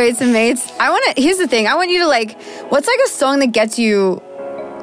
808s 0.04 0.22
and 0.22 0.34
mates. 0.34 0.72
I 0.80 0.90
want 0.90 1.16
to. 1.16 1.22
Here's 1.22 1.38
the 1.38 1.48
thing. 1.48 1.68
I 1.68 1.76
want 1.76 1.90
you 1.90 2.00
to 2.00 2.08
like. 2.08 2.40
What's 2.70 2.88
like 2.88 3.00
a 3.06 3.10
song 3.10 3.40
that 3.40 3.52
gets 3.52 3.80
you 3.80 4.22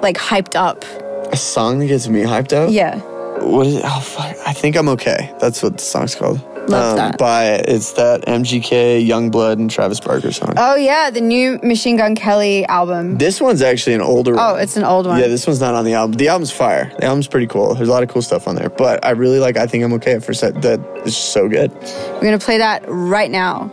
like 0.02 0.16
hyped 0.16 0.56
up? 0.56 0.84
A 1.32 1.36
song 1.36 1.78
that 1.80 1.86
gets 1.86 2.08
me 2.08 2.22
hyped 2.22 2.52
up? 2.52 2.70
Yeah. 2.72 2.98
What 3.42 3.66
is 3.66 3.76
it? 3.76 3.82
Oh, 3.84 4.00
fuck. 4.00 4.36
I 4.46 4.52
think 4.52 4.76
I'm 4.76 4.88
okay. 4.90 5.34
That's 5.40 5.62
what 5.62 5.74
the 5.78 5.82
song's 5.82 6.14
called. 6.14 6.40
Love 6.68 6.90
um, 6.92 6.96
that. 6.96 7.18
By 7.18 7.44
it's 7.66 7.92
that 7.92 8.22
MGK, 8.26 9.06
YUNGBLUD, 9.06 9.52
and 9.54 9.70
Travis 9.70 9.98
Barker 9.98 10.30
song. 10.30 10.54
Oh 10.56 10.76
yeah, 10.76 11.10
the 11.10 11.20
new 11.20 11.58
Machine 11.62 11.96
Gun 11.96 12.14
Kelly 12.14 12.64
album. 12.66 13.18
This 13.18 13.40
one's 13.40 13.62
actually 13.62 13.94
an 13.94 14.02
older 14.02 14.38
Oh, 14.38 14.52
one. 14.52 14.62
it's 14.62 14.76
an 14.76 14.84
old 14.84 15.06
one. 15.06 15.18
Yeah, 15.18 15.28
this 15.28 15.46
one's 15.46 15.60
not 15.60 15.74
on 15.74 15.84
the 15.84 15.94
album. 15.94 16.16
The 16.16 16.28
album's 16.28 16.52
fire. 16.52 16.92
The 16.98 17.06
album's 17.06 17.26
pretty 17.28 17.46
cool. 17.46 17.74
There's 17.74 17.88
a 17.88 17.92
lot 17.92 18.02
of 18.02 18.08
cool 18.08 18.22
stuff 18.22 18.46
on 18.46 18.54
there. 18.56 18.68
But 18.68 19.04
I 19.04 19.10
really 19.10 19.38
like 19.38 19.56
I 19.56 19.66
think 19.66 19.82
I'm 19.84 19.92
okay 19.94 20.18
for 20.20 20.34
set 20.34 20.60
that 20.62 20.80
is 21.04 21.16
so 21.16 21.48
good. 21.48 21.72
We're 21.72 22.20
gonna 22.20 22.38
play 22.38 22.58
that 22.58 22.84
right 22.86 23.30
now. 23.30 23.70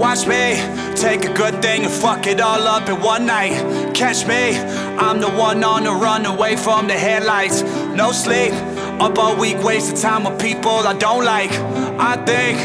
Watch 0.00 0.26
me 0.26 0.56
take 0.96 1.26
a 1.26 1.32
good 1.34 1.60
thing 1.60 1.84
and 1.84 1.92
fuck 1.92 2.26
it 2.26 2.40
all 2.40 2.66
up 2.66 2.88
in 2.88 3.02
one 3.02 3.26
night. 3.26 3.52
Catch 3.94 4.26
me, 4.26 4.56
I'm 4.96 5.20
the 5.20 5.28
one 5.28 5.62
on 5.62 5.84
the 5.84 5.92
run 5.92 6.24
away 6.24 6.56
from 6.56 6.86
the 6.86 6.94
headlights. 6.94 7.60
No 7.94 8.10
sleep, 8.10 8.52
up 8.98 9.18
all 9.18 9.36
week, 9.36 9.62
wasting 9.62 9.98
time 9.98 10.24
with 10.24 10.40
people 10.40 10.70
I 10.70 10.94
don't 10.94 11.22
like. 11.22 11.52
I 12.00 12.16
think 12.24 12.56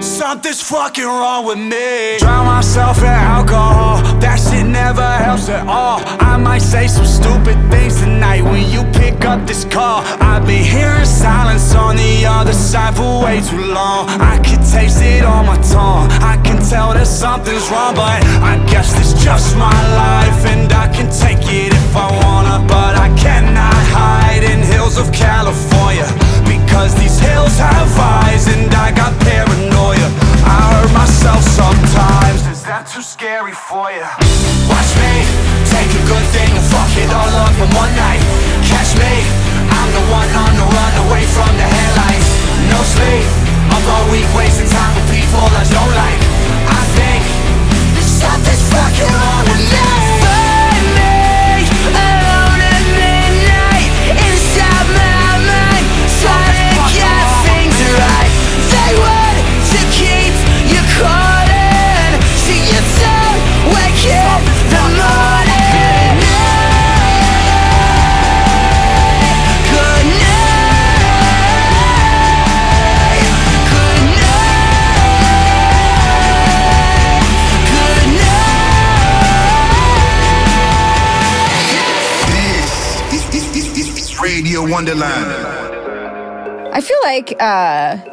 something's 0.00 0.62
fucking 0.62 1.04
wrong 1.04 1.44
with 1.44 1.58
me. 1.58 2.18
Drown 2.18 2.46
myself 2.46 2.98
in 2.98 3.06
alcohol, 3.06 3.96
that 4.20 4.36
shit 4.36 4.64
never 4.64 5.02
helps 5.02 5.48
at 5.48 5.66
all. 5.66 6.00
I 6.20 6.36
might 6.36 6.62
say 6.62 6.86
some 6.86 7.04
stupid 7.04 7.58
things 7.72 7.98
tonight 7.98 8.42
when 8.42 8.70
you 8.70 8.84
pick 8.92 9.24
up 9.24 9.44
this 9.44 9.64
call. 9.64 10.02
I've 10.22 10.46
been 10.46 10.62
hearing 10.62 11.04
silence 11.04 11.74
on 11.74 11.96
the 11.96 12.26
other 12.26 12.52
side 12.52 12.96
for 12.96 13.24
way 13.24 13.40
too 13.40 13.74
long. 13.74 14.08
I 14.08 14.38
can 14.38 14.60
taste 14.70 15.02
it 15.02 15.24
on 15.24 15.46
my 15.46 15.56
tongue. 15.62 16.08
I 16.22 16.40
can 16.44 16.59
tell 16.70 16.94
that 16.94 17.06
something's 17.06 17.68
wrong, 17.68 17.96
but 17.96 18.22
I 18.46 18.54
guess 18.70 18.94
it's 18.94 19.12
just 19.24 19.56
my 19.56 19.74
life, 19.98 20.29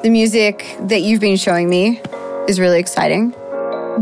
the 0.07 0.11
music 0.11 0.77
that 0.83 1.01
you've 1.01 1.19
been 1.19 1.35
showing 1.35 1.69
me 1.69 2.01
is 2.47 2.61
really 2.61 2.79
exciting. 2.79 3.31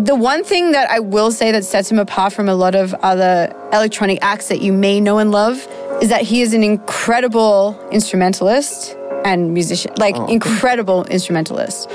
The 0.04 0.16
one 0.16 0.44
thing 0.44 0.72
that 0.74 0.88
I 0.88 1.00
will 1.00 1.32
say 1.32 1.52
that 1.52 1.66
sets 1.66 1.92
him 1.92 1.98
apart 1.98 2.32
from 2.32 2.48
a 2.48 2.54
lot 2.54 2.76
of 2.76 2.94
other 2.96 3.52
electronic 3.74 4.20
acts 4.22 4.50
that 4.50 4.62
you 4.62 4.72
may 4.72 5.02
know 5.02 5.18
and 5.18 5.32
love 5.32 5.68
is 6.04 6.10
that 6.10 6.22
he 6.22 6.44
is 6.44 6.54
an 6.54 6.62
incredible 6.62 7.76
instrumentalist 7.92 8.96
and 9.26 9.52
musician, 9.56 9.94
like 9.98 10.16
oh. 10.16 10.28
incredible 10.28 11.06
instrumentalist. 11.06 11.90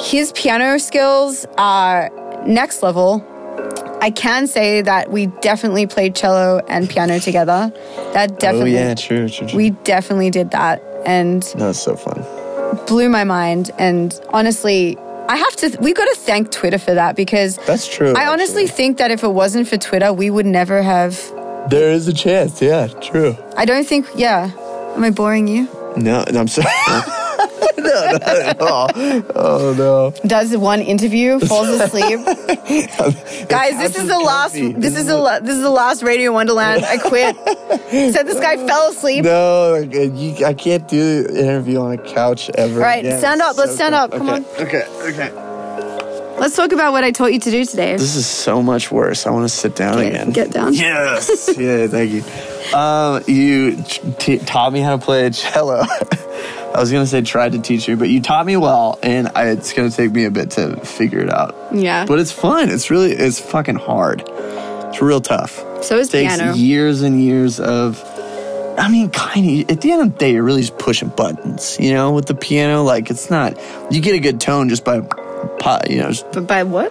His 0.00 0.32
piano 0.32 0.78
skills 0.78 1.44
are 1.58 2.08
next 2.46 2.82
level. 2.82 3.22
I 4.00 4.10
can 4.12 4.46
say 4.46 4.80
that 4.80 5.10
we 5.10 5.26
definitely 5.42 5.86
played 5.86 6.14
cello 6.16 6.62
and 6.68 6.88
piano 6.88 7.18
together. 7.18 7.70
That 8.14 8.40
definitely, 8.40 8.78
Oh 8.78 8.80
yeah, 8.80 8.94
true, 8.94 9.28
true, 9.28 9.48
true. 9.48 9.56
we 9.58 9.70
definitely 9.84 10.30
did 10.30 10.52
that, 10.52 10.82
and 11.04 11.44
it's 11.58 11.82
so 11.82 11.96
fun. 11.96 12.41
Blew 12.86 13.08
my 13.08 13.24
mind. 13.24 13.70
And 13.78 14.18
honestly, 14.30 14.96
I 15.28 15.36
have 15.36 15.56
to, 15.56 15.76
we've 15.80 15.96
got 15.96 16.04
to 16.06 16.16
thank 16.16 16.50
Twitter 16.50 16.78
for 16.78 16.94
that 16.94 17.16
because 17.16 17.56
That's 17.58 17.88
true. 17.88 18.14
I 18.16 18.26
honestly 18.26 18.66
think 18.66 18.98
that 18.98 19.10
if 19.10 19.22
it 19.22 19.28
wasn't 19.28 19.68
for 19.68 19.76
Twitter, 19.76 20.12
we 20.12 20.30
would 20.30 20.46
never 20.46 20.82
have. 20.82 21.16
There 21.70 21.92
is 21.92 22.08
a 22.08 22.12
chance. 22.12 22.60
Yeah, 22.60 22.88
true. 22.88 23.36
I 23.56 23.64
don't 23.64 23.86
think, 23.86 24.06
yeah. 24.14 24.50
Am 24.96 25.04
I 25.04 25.10
boring 25.10 25.46
you? 25.48 25.68
No, 25.96 26.24
no 26.30 26.40
I'm 26.40 26.48
sorry. 26.48 26.68
no, 27.78 28.12
not 28.12 28.22
at 28.22 28.60
all. 28.60 28.90
Oh 29.34 29.74
no. 29.76 30.28
Does 30.28 30.56
one 30.56 30.80
interview, 30.80 31.38
falls 31.40 31.68
asleep. 31.68 32.20
Guys, 33.48 33.78
this 33.78 33.96
is 33.96 34.06
the 34.08 34.18
last. 34.18 34.54
This 34.54 34.96
is 34.96 35.06
the 35.06 35.16
la- 35.16 35.40
this 35.40 35.56
is 35.56 35.62
the 35.62 35.70
last 35.70 36.02
Radio 36.02 36.32
Wonderland. 36.32 36.84
I 36.84 36.96
quit. 36.98 37.36
Said 38.14 38.24
the 38.26 38.34
Sky 38.34 38.56
fell 38.66 38.90
asleep. 38.90 39.24
No, 39.24 39.76
you, 39.76 40.44
I 40.44 40.54
can't 40.54 40.86
do 40.88 41.26
an 41.28 41.36
interview 41.36 41.80
on 41.80 41.92
a 41.92 41.98
couch 41.98 42.50
ever. 42.56 42.74
All 42.74 42.80
right, 42.80 43.04
again. 43.04 43.18
stand 43.18 43.40
up. 43.42 43.56
Let's 43.56 43.70
So 43.72 43.76
stand 43.76 43.92
tough. 43.94 44.12
up. 44.12 44.18
Come 44.18 44.28
okay. 44.30 44.36
on. 44.58 44.66
Okay, 44.66 44.84
okay. 45.12 46.38
Let's 46.38 46.56
talk 46.56 46.72
about 46.72 46.92
what 46.92 47.04
I 47.04 47.12
taught 47.12 47.32
you 47.32 47.38
to 47.38 47.50
do 47.50 47.64
today. 47.64 47.92
This 47.92 48.16
is 48.16 48.26
so 48.26 48.62
much 48.62 48.90
worse. 48.90 49.26
I 49.26 49.30
want 49.30 49.44
to 49.44 49.48
sit 49.54 49.76
down 49.76 49.98
Okay, 49.98 50.08
again. 50.08 50.30
get 50.30 50.50
down. 50.50 50.72
Yes. 50.74 51.48
yeah, 51.58 51.86
thank 51.86 52.10
you. 52.10 52.24
Um, 52.76 53.22
you 53.28 53.76
t- 54.18 54.38
taught 54.38 54.72
me 54.72 54.80
how 54.80 54.96
to 54.96 55.04
play 55.04 55.26
a 55.26 55.30
cello. 55.30 55.84
I 56.74 56.80
was 56.80 56.90
gonna 56.90 57.06
say 57.06 57.20
tried 57.22 57.52
to 57.52 57.58
teach 57.58 57.86
you, 57.86 57.96
but 57.96 58.08
you 58.08 58.20
taught 58.22 58.46
me 58.46 58.56
well, 58.56 58.98
and 59.02 59.28
I, 59.34 59.48
it's 59.48 59.72
gonna 59.72 59.90
take 59.90 60.12
me 60.12 60.24
a 60.24 60.30
bit 60.30 60.52
to 60.52 60.76
figure 60.80 61.20
it 61.20 61.30
out. 61.30 61.54
Yeah. 61.72 62.06
But 62.06 62.18
it's 62.18 62.32
fun. 62.32 62.70
It's 62.70 62.90
really 62.90 63.12
it's 63.12 63.38
fucking 63.40 63.74
hard. 63.76 64.22
It's 64.26 65.00
real 65.02 65.20
tough. 65.20 65.56
So 65.84 65.98
is 65.98 66.08
it 66.08 66.12
takes 66.12 66.36
piano. 66.36 66.54
years 66.54 67.02
and 67.02 67.22
years 67.22 67.60
of. 67.60 68.02
I 68.78 68.88
mean, 68.90 69.10
kind 69.10 69.60
of. 69.62 69.70
At 69.70 69.82
the 69.82 69.92
end 69.92 70.00
of 70.02 70.12
the 70.14 70.18
day, 70.18 70.32
you're 70.32 70.42
really 70.42 70.62
just 70.62 70.78
pushing 70.78 71.08
buttons. 71.10 71.76
You 71.78 71.92
know, 71.92 72.12
with 72.12 72.24
the 72.26 72.34
piano, 72.34 72.82
like 72.82 73.10
it's 73.10 73.28
not. 73.30 73.58
You 73.92 74.00
get 74.00 74.14
a 74.14 74.18
good 74.18 74.40
tone 74.40 74.70
just 74.70 74.82
by, 74.82 75.00
po- 75.00 75.80
you 75.90 75.98
know, 75.98 76.08
just 76.08 76.30
But 76.32 76.46
by 76.46 76.62
what? 76.62 76.90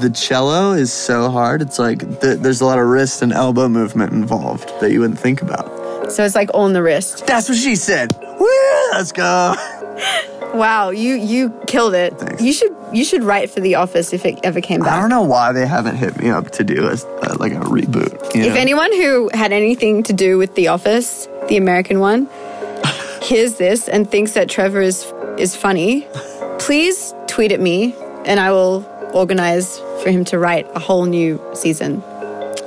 the 0.00 0.10
cello 0.10 0.72
is 0.72 0.92
so 0.92 1.30
hard. 1.30 1.62
It's 1.62 1.78
like 1.78 2.00
th- 2.20 2.40
there's 2.40 2.60
a 2.60 2.66
lot 2.66 2.78
of 2.78 2.86
wrist 2.86 3.22
and 3.22 3.32
elbow 3.32 3.66
movement 3.68 4.12
involved 4.12 4.68
that 4.80 4.90
you 4.92 5.00
wouldn't 5.00 5.18
think 5.18 5.40
about. 5.40 5.64
So 6.10 6.24
it's 6.24 6.34
like 6.34 6.50
on 6.54 6.72
the 6.72 6.82
wrist. 6.82 7.26
That's 7.26 7.48
what 7.48 7.58
she 7.58 7.76
said. 7.76 8.16
Woo, 8.38 8.48
let's 8.92 9.12
go. 9.12 9.54
Wow, 10.54 10.88
you 10.90 11.14
you 11.14 11.50
killed 11.66 11.92
it. 11.94 12.18
Thanks. 12.18 12.42
You 12.42 12.52
should 12.52 12.74
you 12.92 13.04
should 13.04 13.22
write 13.22 13.50
for 13.50 13.60
The 13.60 13.74
Office 13.74 14.12
if 14.14 14.24
it 14.24 14.38
ever 14.42 14.60
came 14.60 14.80
back. 14.80 14.92
I 14.92 15.00
don't 15.00 15.10
know 15.10 15.22
why 15.22 15.52
they 15.52 15.66
haven't 15.66 15.96
hit 15.96 16.18
me 16.18 16.30
up 16.30 16.50
to 16.52 16.64
do 16.64 16.86
a, 16.86 16.92
uh, 16.92 17.36
like 17.38 17.52
a 17.52 17.60
reboot. 17.60 18.34
You 18.34 18.42
If 18.42 18.54
know? 18.54 18.60
anyone 18.60 18.90
who 18.92 19.28
had 19.34 19.52
anything 19.52 20.02
to 20.04 20.12
do 20.14 20.38
with 20.38 20.54
The 20.54 20.68
Office, 20.68 21.28
the 21.48 21.56
American 21.58 22.00
one, 22.00 22.28
hears 23.22 23.56
this 23.56 23.86
and 23.88 24.10
thinks 24.10 24.32
that 24.32 24.48
Trevor 24.48 24.80
is 24.80 25.04
is 25.36 25.54
funny, 25.56 26.06
please 26.58 27.12
tweet 27.26 27.52
at 27.52 27.60
me 27.60 27.94
and 28.24 28.40
I 28.40 28.50
will 28.50 28.84
organize 29.12 29.78
for 30.02 30.10
him 30.10 30.24
to 30.26 30.38
write 30.38 30.66
a 30.74 30.78
whole 30.78 31.04
new 31.04 31.40
season. 31.54 32.02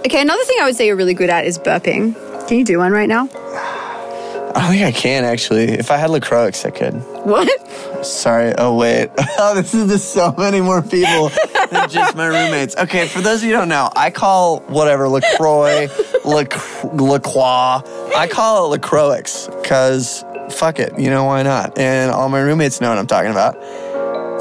Okay, 0.05 0.21
another 0.21 0.43
thing 0.43 0.57
I 0.61 0.65
would 0.65 0.75
say 0.75 0.85
you're 0.85 0.95
really 0.95 1.15
good 1.15 1.29
at 1.29 1.45
is 1.45 1.57
burping. 1.57 2.15
Can 2.49 2.57
you 2.57 2.65
do 2.65 2.79
one 2.79 2.91
right 2.91 3.07
now? 3.07 3.29
I 3.31 4.53
don't 4.55 4.71
think 4.71 4.83
I 4.83 4.91
can 4.91 5.23
actually. 5.23 5.65
If 5.65 5.91
I 5.91 5.97
had 5.97 6.09
Lacroix, 6.09 6.51
I 6.65 6.71
could. 6.71 6.95
What? 7.23 8.03
Sorry. 8.03 8.55
Oh 8.57 8.75
wait. 8.75 9.11
Oh, 9.41 9.53
this 9.53 9.75
is 9.75 9.87
just 9.87 10.13
so 10.13 10.33
many 10.35 10.59
more 10.59 10.81
people 10.81 11.29
than 11.69 11.87
just 11.89 12.15
my 12.15 12.25
roommates. 12.25 12.75
Okay, 12.75 13.07
for 13.07 13.21
those 13.21 13.41
of 13.41 13.43
you 13.47 13.53
who 13.53 13.59
don't 13.59 13.69
know, 13.69 13.89
I 13.95 14.09
call 14.09 14.61
whatever 14.61 15.07
Lacroix, 15.07 15.87
Lac- 16.25 16.83
Lacroix. 16.91 17.83
I 18.17 18.27
call 18.29 18.65
it 18.65 18.69
Lacroix 18.81 19.21
because 19.61 20.25
fuck 20.49 20.79
it. 20.79 20.99
You 20.99 21.11
know 21.11 21.25
why 21.25 21.43
not? 21.43 21.77
And 21.77 22.09
all 22.11 22.29
my 22.29 22.39
roommates 22.39 22.81
know 22.81 22.89
what 22.89 22.97
I'm 22.97 23.05
talking 23.07 23.29
about. 23.31 23.53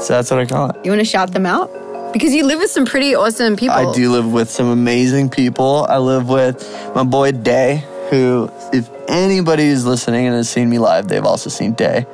So 0.01 0.13
that's 0.15 0.31
what 0.31 0.39
I 0.39 0.45
call 0.47 0.71
it. 0.71 0.77
You 0.83 0.89
want 0.89 0.99
to 1.01 1.05
shout 1.05 1.31
them 1.31 1.45
out? 1.45 1.71
Because 2.11 2.33
you 2.33 2.43
live 2.45 2.57
with 2.59 2.71
some 2.71 2.85
pretty 2.85 3.13
awesome 3.13 3.55
people. 3.55 3.75
I 3.75 3.93
do 3.93 4.11
live 4.11 4.33
with 4.33 4.49
some 4.49 4.67
amazing 4.67 5.29
people. 5.29 5.85
I 5.87 5.99
live 5.99 6.27
with 6.27 6.67
my 6.95 7.03
boy 7.03 7.31
Day, 7.33 7.83
who, 8.09 8.51
if 8.73 8.89
anybody 9.07 9.63
is 9.63 9.85
listening 9.85 10.25
and 10.25 10.35
has 10.35 10.49
seen 10.49 10.69
me 10.69 10.79
live, 10.79 11.07
they've 11.07 11.23
also 11.23 11.49
seen 11.49 11.73
Day 11.73 12.05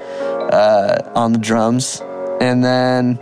uh, 0.51 1.11
on 1.15 1.33
the 1.33 1.39
drums. 1.39 2.01
And 2.41 2.63
then 2.63 3.19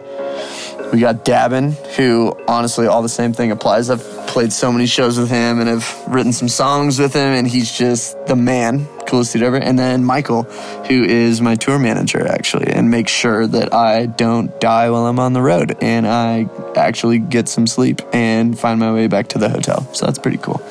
we 0.92 1.00
got 1.00 1.26
Dabin, 1.26 1.74
who 1.96 2.36
honestly, 2.48 2.88
all 2.88 3.02
the 3.02 3.10
same 3.10 3.34
thing 3.34 3.52
applies. 3.52 3.90
I've 3.90 4.04
played 4.28 4.52
so 4.52 4.72
many 4.72 4.88
shows 4.88 5.18
with 5.20 5.30
him 5.30 5.60
and 5.60 5.70
have 5.70 6.04
written 6.08 6.34
some 6.34 6.50
songs 6.50 7.00
with 7.00 7.14
him, 7.14 7.34
and 7.34 7.48
he's 7.48 7.72
just 7.72 8.18
the 8.26 8.36
man, 8.36 8.86
coolest 9.08 9.34
dude 9.34 9.44
ever. 9.44 9.58
And 9.58 9.78
then 9.78 10.04
Michael, 10.04 10.44
who 10.44 11.04
is 11.04 11.42
my 11.42 11.56
tour 11.56 11.78
manager, 11.78 12.28
actually, 12.28 12.72
and 12.72 12.90
makes 12.90 13.12
sure 13.12 13.46
that 13.46 13.74
I 13.74 14.08
don't 14.08 14.60
die 14.60 14.90
while 14.90 15.06
I'm 15.06 15.20
on 15.20 15.34
the 15.34 15.42
road 15.42 15.78
and 15.82 16.08
I 16.08 16.48
actually 16.76 17.20
get 17.20 17.48
some 17.48 17.68
sleep 17.68 18.02
and 18.12 18.58
find 18.58 18.80
my 18.80 18.92
way 18.92 19.08
back 19.08 19.30
to 19.30 19.38
the 19.38 19.50
hotel. 19.50 19.88
So 19.94 20.06
that's 20.06 20.20
pretty 20.20 20.38
cool. 20.38 20.62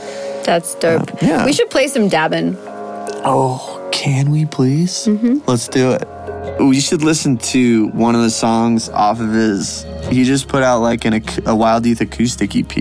That's 0.45 0.75
dope. 0.77 1.11
Uh, 1.15 1.17
yeah. 1.23 1.45
We 1.45 1.53
should 1.53 1.71
play 1.71 1.89
some 1.89 2.09
Dabin. 2.09 2.57
Oh, 3.25 3.89
can 3.93 4.31
we 4.31 4.45
please? 4.47 5.07
Mm-hmm. 5.07 5.39
Let's 5.47 5.69
do 5.69 5.93
it. 5.93 6.09
We 6.61 6.81
should 6.81 7.03
listen 7.03 7.39
to 7.39 7.89
one 7.89 8.15
of 8.15 8.23
the 8.23 8.31
songs 8.31 8.89
off 8.91 9.21
of 9.21 9.31
his. 9.33 9.87
He 10.11 10.25
just 10.25 10.49
put 10.49 10.63
out 10.63 10.81
like 10.81 11.05
an, 11.05 11.23
a 11.47 11.55
Wild 11.55 11.87
Youth 11.87 12.01
acoustic 12.01 12.57
EP, 12.57 12.77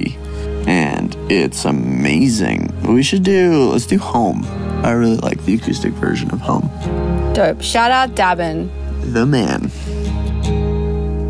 and 0.68 1.16
it's 1.32 1.66
amazing. 1.66 2.70
We 2.84 3.04
should 3.04 3.24
do. 3.24 3.70
Let's 3.72 3.86
do 3.86 3.98
Home. 4.00 4.44
I 4.84 4.92
really 4.92 5.18
like 5.18 5.44
the 5.46 5.56
acoustic 5.56 5.94
version 5.94 6.32
of 6.32 6.42
Home. 6.42 6.70
Dope. 7.34 7.62
Shout 7.62 7.92
out 7.92 8.16
Dabin. 8.16 8.70
The 9.14 9.26
man. 9.26 9.70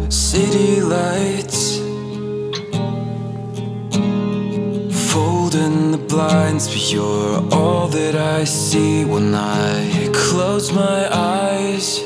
City 0.10 0.82
lights 0.82 1.61
Folding 5.52 5.91
the 5.91 5.97
blinds 5.97 6.70
But 6.70 6.93
you're 6.93 7.43
all 7.52 7.89
that 7.89 8.16
I 8.16 8.45
see 8.45 9.04
When 9.04 9.36
I 9.36 10.10
close 10.14 10.72
my 10.72 11.10
eyes. 11.12 11.99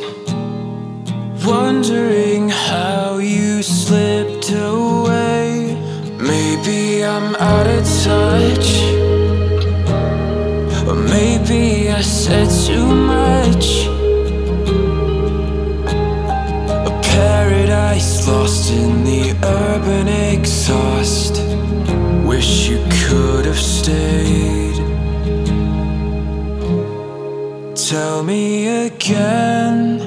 Wondering 1.46 2.50
how 2.50 3.18
you 3.18 3.62
slipped 3.62 4.50
away. 4.52 5.78
Maybe 6.18 7.06
I'm 7.06 7.36
out 7.36 7.68
of 7.68 7.84
touch. 8.04 8.70
Or 10.88 10.96
maybe 10.96 11.92
I 11.92 12.02
said 12.02 12.50
too 12.50 12.88
much. 12.88 13.86
A 16.90 17.00
paradise 17.14 18.28
lost 18.28 18.72
in 18.72 19.04
the 19.04 19.38
urban 19.44 20.08
exhaust. 20.08 21.45
Wish 22.36 22.68
you 22.68 22.80
could 23.06 23.46
have 23.46 23.58
stayed. 23.58 24.76
Tell 27.90 28.24
me 28.24 28.88
again, 28.88 30.00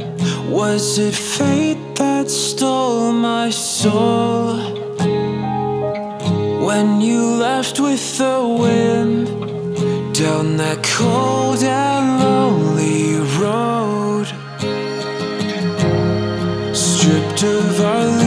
was 0.51 0.99
it 0.99 1.15
fate 1.15 1.95
that 1.95 2.29
stole 2.29 3.13
my 3.13 3.49
soul? 3.49 4.59
When 6.67 7.01
you 7.01 7.23
left 7.47 7.81
with 7.81 8.19
the 8.19 8.39
wind 8.63 9.27
down 10.15 10.59
that 10.59 10.83
cold 10.83 11.63
and 11.63 12.07
lonely 12.23 13.21
road 13.41 14.27
stripped 16.77 17.43
of 17.43 17.81
our 17.81 18.18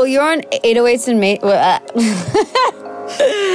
Well, 0.00 0.06
you're 0.06 0.22
on 0.22 0.40
808s 0.64 1.08
and 1.08 1.20
mate. 1.20 1.42
Uh, 1.42 1.78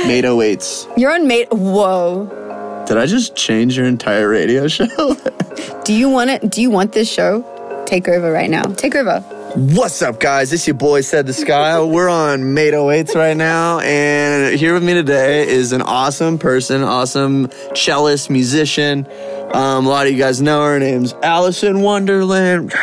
Mate 0.07 0.25
08s. 0.25 0.95
you're 0.95 1.11
on 1.11 1.27
mate. 1.27 1.47
Whoa. 1.51 2.85
Did 2.87 2.97
I 2.97 3.07
just 3.07 3.35
change 3.35 3.75
your 3.75 3.87
entire 3.87 4.29
radio 4.29 4.67
show? 4.67 4.85
Do 5.85 5.91
you 5.91 6.07
want 6.07 6.29
it? 6.29 6.51
Do 6.51 6.61
you 6.61 6.69
want 6.69 6.91
this 6.91 7.11
show? 7.11 7.41
Take 7.87 8.07
over 8.07 8.31
right 8.31 8.47
now. 8.47 8.61
Take 8.61 8.93
over. 8.93 9.21
What's 9.55 10.03
up, 10.03 10.19
guys? 10.19 10.53
It's 10.53 10.67
your 10.67 10.75
boy, 10.75 11.01
Said 11.01 11.25
the 11.25 11.33
Sky. 11.33 11.81
We're 11.83 12.09
on 12.09 12.53
Mate 12.53 12.75
08s 12.75 13.15
right 13.15 13.35
now, 13.35 13.79
and 13.79 14.55
here 14.55 14.75
with 14.75 14.83
me 14.83 14.93
today 14.93 15.47
is 15.47 15.71
an 15.71 15.81
awesome 15.81 16.37
person, 16.37 16.83
awesome 16.83 17.49
cellist, 17.73 18.29
musician. 18.29 19.07
Um, 19.51 19.87
a 19.87 19.89
lot 19.89 20.05
of 20.05 20.13
you 20.13 20.19
guys 20.19 20.43
know 20.43 20.61
her. 20.61 20.73
Her 20.73 20.79
name's 20.79 21.13
Alison 21.23 21.81
Wonderland. 21.81 22.71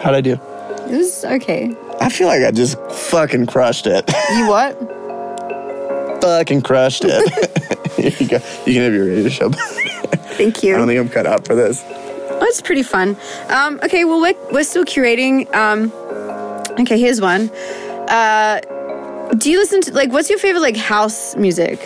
How'd 0.00 0.14
I 0.14 0.22
do? 0.22 0.40
It 0.90 0.96
was 0.96 1.24
okay. 1.24 1.74
I 2.00 2.08
feel 2.08 2.26
like 2.28 2.42
I 2.42 2.50
just 2.50 2.78
fucking 3.10 3.46
crushed 3.46 3.86
it. 3.86 4.10
You 4.36 4.48
what? 4.48 4.78
fucking 6.24 6.62
crushed 6.62 7.04
it. 7.04 7.92
here 7.96 8.12
you 8.18 8.28
go. 8.28 8.36
You 8.64 8.72
can 8.72 8.82
have 8.82 8.94
your 8.94 9.06
radio 9.06 9.28
show. 9.28 9.50
Thank 10.36 10.62
you. 10.62 10.74
I 10.74 10.78
don't 10.78 10.86
think 10.88 10.98
I'm 10.98 11.08
cut 11.10 11.26
out 11.26 11.46
for 11.46 11.54
this. 11.54 11.84
Oh, 11.86 12.38
it's 12.42 12.62
pretty 12.62 12.82
fun. 12.82 13.16
Um, 13.48 13.78
okay, 13.82 14.04
well, 14.04 14.20
we're, 14.20 14.34
we're 14.50 14.64
still 14.64 14.84
curating. 14.84 15.52
Um, 15.54 15.92
okay, 16.80 16.98
here's 16.98 17.20
one. 17.20 17.50
Uh, 18.08 18.60
do 19.36 19.50
you 19.50 19.58
listen 19.58 19.82
to, 19.82 19.92
like, 19.92 20.12
what's 20.12 20.30
your 20.30 20.38
favorite, 20.38 20.62
like, 20.62 20.76
house 20.76 21.36
music? 21.36 21.78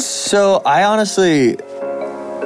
So 0.00 0.62
I 0.64 0.84
honestly, 0.84 1.56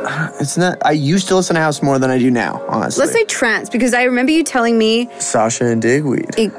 it's 0.40 0.56
not. 0.56 0.78
I 0.84 0.92
used 0.92 1.28
to 1.28 1.36
listen 1.36 1.54
to 1.54 1.60
house 1.60 1.82
more 1.82 1.98
than 1.98 2.10
I 2.10 2.18
do 2.18 2.30
now. 2.30 2.64
Honestly, 2.68 3.02
Let's 3.02 3.12
say 3.12 3.24
trance, 3.24 3.68
because 3.68 3.94
I 3.94 4.04
remember 4.04 4.32
you 4.32 4.44
telling 4.44 4.78
me 4.78 5.08
Sasha 5.18 5.66
and 5.66 5.82
Digweed, 5.82 6.30
it, 6.38 6.52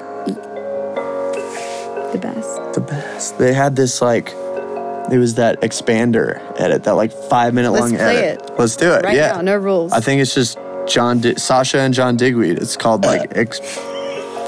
the 2.12 2.20
best. 2.22 2.74
the 2.74 2.82
best. 2.82 3.38
They 3.38 3.54
had 3.54 3.76
this 3.76 4.02
like, 4.02 4.30
it 4.30 5.18
was 5.18 5.36
that 5.36 5.62
Xpander 5.62 6.40
edit, 6.60 6.84
that 6.84 6.94
like 6.96 7.12
five 7.12 7.54
minute 7.54 7.72
long 7.72 7.94
edit. 7.96 8.00
Let's 8.00 8.02
long 8.02 8.14
play 8.14 8.18
edit. 8.30 8.50
it. 8.50 8.60
Let's 8.60 8.76
do 8.76 8.94
it. 8.94 9.04
Right 9.04 9.16
yeah, 9.16 9.34
now, 9.34 9.42
no 9.42 9.58
rules. 9.58 9.92
I 9.92 10.00
think 10.00 10.22
it's 10.22 10.34
just 10.34 10.58
John, 10.88 11.20
Di- 11.22 11.36
Sasha 11.36 11.80
and 11.80 11.94
John 11.94 12.18
Digweed. 12.18 12.58
It's 12.58 12.78
called 12.78 13.06
like. 13.06 13.36
Ex- 13.36 13.60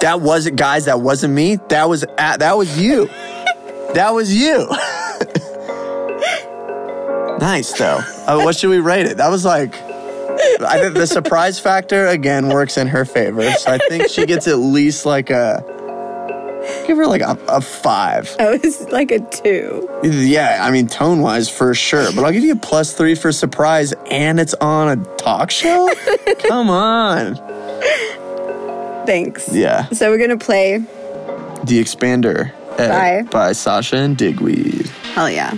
that 0.01 0.19
wasn't 0.19 0.57
guys. 0.57 0.85
That 0.85 0.99
wasn't 0.99 1.33
me. 1.33 1.55
That 1.69 1.87
was 1.87 2.03
at, 2.17 2.39
that 2.41 2.57
was 2.57 2.77
you. 2.77 3.07
that 3.93 4.09
was 4.13 4.33
you. 4.35 4.67
Nice 7.43 7.77
though. 7.77 7.99
Uh, 8.25 8.41
what 8.41 8.55
should 8.55 8.69
we 8.69 8.79
rate 8.79 9.05
it? 9.05 9.17
That 9.17 9.29
was 9.29 9.43
like. 9.43 9.75
I 9.75 10.79
think 10.79 10.93
the 10.93 11.05
surprise 11.05 11.59
factor 11.59 12.07
again 12.07 12.47
works 12.47 12.77
in 12.77 12.87
her 12.87 13.03
favor. 13.03 13.51
So 13.51 13.73
I 13.73 13.79
think 13.89 14.07
she 14.07 14.25
gets 14.25 14.47
at 14.47 14.59
least 14.59 15.05
like 15.05 15.29
a. 15.29 15.61
Give 16.87 16.95
her 16.95 17.05
like 17.05 17.21
a, 17.21 17.37
a 17.49 17.59
five. 17.59 18.33
Oh, 18.39 18.57
was 18.57 18.87
like 18.89 19.11
a 19.11 19.19
two. 19.19 19.89
Yeah, 20.03 20.59
I 20.61 20.71
mean 20.71 20.87
tone 20.87 21.19
wise 21.19 21.49
for 21.49 21.73
sure, 21.73 22.13
but 22.13 22.23
I'll 22.23 22.31
give 22.31 22.45
you 22.45 22.53
a 22.53 22.57
plus 22.57 22.93
three 22.93 23.13
for 23.13 23.33
surprise, 23.33 23.93
and 24.09 24.39
it's 24.39 24.53
on 24.55 24.97
a 24.97 25.03
talk 25.17 25.51
show. 25.51 25.93
Come 26.47 26.69
on. 26.69 27.35
Thanks. 29.05 29.53
Yeah. 29.53 29.89
So 29.89 30.09
we're 30.09 30.17
going 30.17 30.37
to 30.37 30.43
play. 30.43 30.77
The 30.77 31.83
Xpander 31.83 32.53
edit 32.79 33.29
By? 33.29 33.31
by 33.31 33.51
Sasha 33.51 33.97
and 33.97 34.17
Digweed. 34.17 34.87
Hell 35.13 35.29
yeah. 35.29 35.57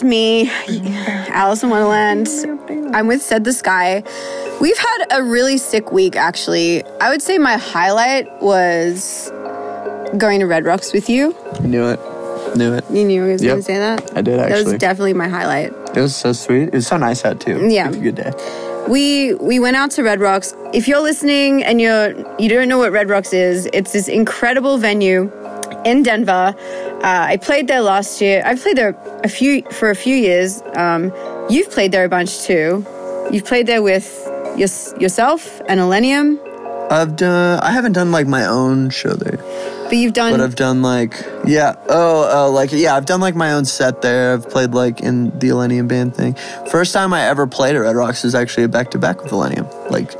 It's 0.00 0.06
me, 0.08 0.48
Alison 1.28 1.68
Wonderland. 1.68 2.26
I'm 2.94 3.06
with 3.06 3.20
Said 3.20 3.44
the 3.44 3.52
Sky. 3.52 4.02
We've 4.58 4.78
had 4.78 5.06
a 5.10 5.22
really 5.22 5.58
sick 5.58 5.92
week, 5.92 6.16
actually. 6.16 6.82
I 7.02 7.10
would 7.10 7.20
say 7.20 7.36
my 7.36 7.58
highlight 7.58 8.26
was 8.40 9.30
going 10.16 10.40
to 10.40 10.46
Red 10.46 10.64
Rocks 10.64 10.94
with 10.94 11.10
you. 11.10 11.36
Knew 11.60 11.84
it. 11.86 12.00
Knew 12.56 12.72
it. 12.72 12.84
You 12.90 13.04
knew 13.04 13.26
I 13.26 13.32
was 13.32 13.42
Yep. 13.42 13.50
going 13.50 13.60
to 13.60 13.62
say 13.66 13.78
that? 13.78 14.16
I 14.16 14.22
did 14.22 14.38
actually. 14.38 14.48
That 14.48 14.50
actually. 14.52 14.72
was 14.72 14.80
definitely 14.80 15.12
my 15.12 15.28
highlight. 15.28 15.70
it 15.94 16.00
was 16.00 16.16
so 16.16 16.32
sweet. 16.32 16.68
It 16.68 16.72
was 16.72 16.86
so 16.86 16.96
nice 16.96 17.22
out 17.26 17.38
too. 17.38 17.68
Yeah. 17.68 17.84
It 17.84 17.88
was 17.88 17.96
a 17.98 18.00
good 18.00 18.14
day. 18.14 18.32
We 18.88 19.34
we 19.34 19.60
went 19.60 19.76
out 19.76 19.90
to 19.92 20.02
Red 20.02 20.20
Rocks. 20.20 20.54
If 20.72 20.88
you're 20.88 21.02
listening 21.02 21.62
and 21.62 21.78
you're 21.78 22.14
you 22.40 22.48
don't 22.48 22.68
know 22.68 22.78
what 22.78 22.90
Red 22.90 23.10
Rocks 23.10 23.34
is, 23.34 23.68
it's 23.74 23.92
this 23.92 24.08
incredible 24.08 24.78
venue 24.78 25.30
in 25.84 26.02
Denver. 26.02 26.54
Uh, 27.02 27.02
I 27.02 27.36
played 27.36 27.68
there 27.68 27.80
last 27.80 28.20
year. 28.20 28.42
I've 28.44 28.60
played 28.60 28.76
there 28.76 28.96
a 29.24 29.28
few 29.28 29.62
for 29.70 29.90
a 29.90 29.96
few 29.96 30.16
years. 30.16 30.62
Um, 30.74 31.12
you've 31.48 31.70
played 31.70 31.92
there 31.92 32.04
a 32.04 32.08
bunch 32.08 32.42
too. 32.42 32.86
You've 33.30 33.44
played 33.44 33.66
there 33.66 33.82
with 33.82 34.26
your, 34.56 34.68
yourself 34.98 35.60
and 35.68 35.80
Illenium, 35.80 36.38
I've 36.90 37.14
done. 37.14 37.60
I 37.60 37.70
haven't 37.70 37.92
done 37.92 38.10
like 38.10 38.26
my 38.26 38.46
own 38.46 38.90
show 38.90 39.12
there, 39.12 39.36
but 39.84 39.92
you've 39.92 40.12
done. 40.12 40.32
but 40.32 40.40
I've 40.40 40.56
done 40.56 40.82
like 40.82 41.14
yeah. 41.46 41.76
Oh, 41.88 42.48
uh, 42.48 42.50
like 42.50 42.72
yeah. 42.72 42.96
I've 42.96 43.06
done 43.06 43.20
like 43.20 43.36
my 43.36 43.52
own 43.52 43.64
set 43.64 44.02
there. 44.02 44.34
I've 44.34 44.50
played 44.50 44.72
like 44.72 45.00
in 45.00 45.30
the 45.38 45.50
Illenium 45.50 45.86
Band 45.86 46.16
thing. 46.16 46.34
First 46.68 46.92
time 46.92 47.14
I 47.14 47.22
ever 47.22 47.46
played 47.46 47.76
at 47.76 47.78
Red 47.78 47.94
Rocks 47.94 48.24
was 48.24 48.34
actually 48.34 48.64
a 48.64 48.68
back 48.68 48.90
to 48.90 48.98
back 48.98 49.22
with 49.22 49.30
Illenium, 49.30 49.70
like 49.88 50.10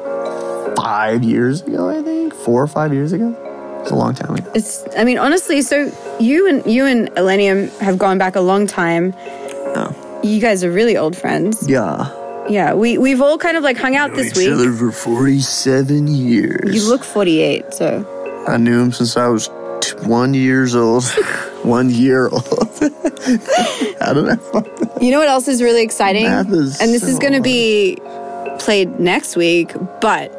five 0.77 1.25
years 1.25 1.63
ago. 1.63 1.91
I 1.91 2.05
think 2.05 2.35
four 2.35 2.63
or 2.63 2.69
five 2.69 2.95
years 2.95 3.13
ago. 3.13 3.50
It's 3.81 3.91
a 3.91 3.95
long 3.95 4.15
time 4.15 4.35
ago. 4.37 4.51
It's. 4.55 4.85
I 4.97 5.05
mean, 5.05 5.19
honestly. 5.19 5.63
So 5.63 5.91
you 6.21 6.49
and 6.49 6.65
you 6.67 6.87
and 6.87 7.09
Illenium 7.13 7.77
have 7.79 7.99
gone 7.99 8.19
back 8.19 8.37
a 8.37 8.41
long 8.41 8.67
time. 8.67 9.15
Oh. 9.19 10.21
You 10.23 10.41
guys 10.41 10.63
are 10.65 10.71
really 10.71 10.97
old 10.97 11.17
friends. 11.17 11.67
Yeah. 11.69 12.11
Yeah. 12.49 12.75
We 12.75 12.99
we've 12.99 13.21
all 13.21 13.39
kind 13.39 13.57
of 13.57 13.63
like 13.63 13.77
hung 13.77 13.97
out 13.97 14.15
this 14.15 14.33
Each 14.33 14.37
week. 14.37 14.51
other 14.51 14.73
for 14.73 14.93
47 14.93 16.07
years. 16.09 16.75
You 16.75 16.89
look 16.89 17.03
48, 17.05 17.73
so 17.75 18.45
I 18.49 18.57
knew 18.57 18.81
him 18.81 18.93
since 18.93 19.17
I 19.17 19.29
was 19.29 19.49
t- 19.81 19.97
one 20.07 20.35
years 20.35 20.75
old. 20.75 21.05
one 21.63 21.91
year 21.91 22.29
old. 22.29 22.45
I 24.01 24.13
don't 24.15 24.27
know. 24.27 24.99
You 25.01 25.11
know 25.13 25.19
what 25.19 25.29
else 25.29 25.47
is 25.49 25.63
really 25.63 25.83
exciting? 25.83 26.25
Math 26.25 26.51
is 26.53 26.81
and 26.81 26.93
this 26.93 27.03
is 27.03 27.19
going 27.19 27.33
to 27.35 27.41
be 27.41 27.97
played 28.59 28.99
next 29.01 29.37
week, 29.37 29.73
but 30.01 30.31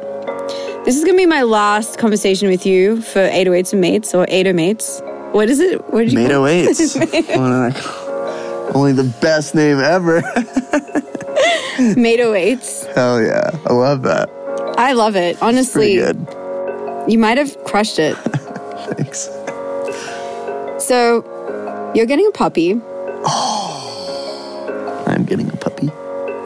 this 0.84 0.96
is 0.96 1.04
going 1.04 1.16
to 1.16 1.22
be 1.22 1.26
my 1.26 1.42
last 1.42 1.98
conversation 1.98 2.48
with 2.48 2.66
you 2.66 3.00
for 3.02 3.20
808s 3.20 3.72
and 3.72 3.80
Mates 3.80 4.14
or 4.14 4.26
80 4.28 4.52
Mates. 4.52 5.00
What 5.32 5.48
is 5.48 5.60
it? 5.60 5.80
What 5.92 6.00
did 6.00 6.12
you 6.12 6.18
Mate 6.18 6.30
call 6.30 6.46
it? 6.46 6.68
08s. 6.68 6.98
What 7.38 7.74
did 7.74 8.76
Only 8.76 8.92
the 8.92 9.04
best 9.20 9.54
name 9.54 9.78
ever. 9.78 10.20
Mate 11.96 12.20
08s. 12.20 12.92
Hell 12.94 13.22
yeah. 13.22 13.50
I 13.66 13.72
love 13.72 14.02
that. 14.02 14.28
I 14.76 14.92
love 14.92 15.16
it. 15.16 15.40
Honestly, 15.40 15.98
Pretty 15.98 16.12
good. 16.24 17.10
you 17.10 17.18
might 17.18 17.38
have 17.38 17.56
crushed 17.64 17.98
it. 17.98 18.16
Thanks. 18.96 19.28
So, 20.84 21.22
you're 21.94 22.06
getting 22.06 22.26
a 22.26 22.32
puppy. 22.32 22.80
Oh, 23.24 25.04
I'm 25.06 25.24
getting 25.24 25.48
a 25.48 25.56
puppy. 25.56 25.90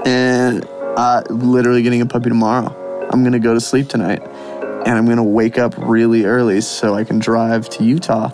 And 0.04 0.64
uh, 0.96 1.22
literally 1.30 1.82
getting 1.82 2.00
a 2.02 2.06
puppy 2.06 2.28
tomorrow. 2.28 2.74
I'm 3.10 3.22
going 3.22 3.32
to 3.32 3.38
go 3.38 3.54
to 3.54 3.60
sleep 3.60 3.88
tonight. 3.88 4.22
And 4.86 4.96
I'm 4.96 5.04
going 5.06 5.16
to 5.16 5.22
wake 5.22 5.58
up 5.58 5.74
really 5.78 6.24
early 6.24 6.60
so 6.60 6.94
I 6.94 7.04
can 7.04 7.18
drive 7.18 7.68
to 7.70 7.84
Utah 7.84 8.30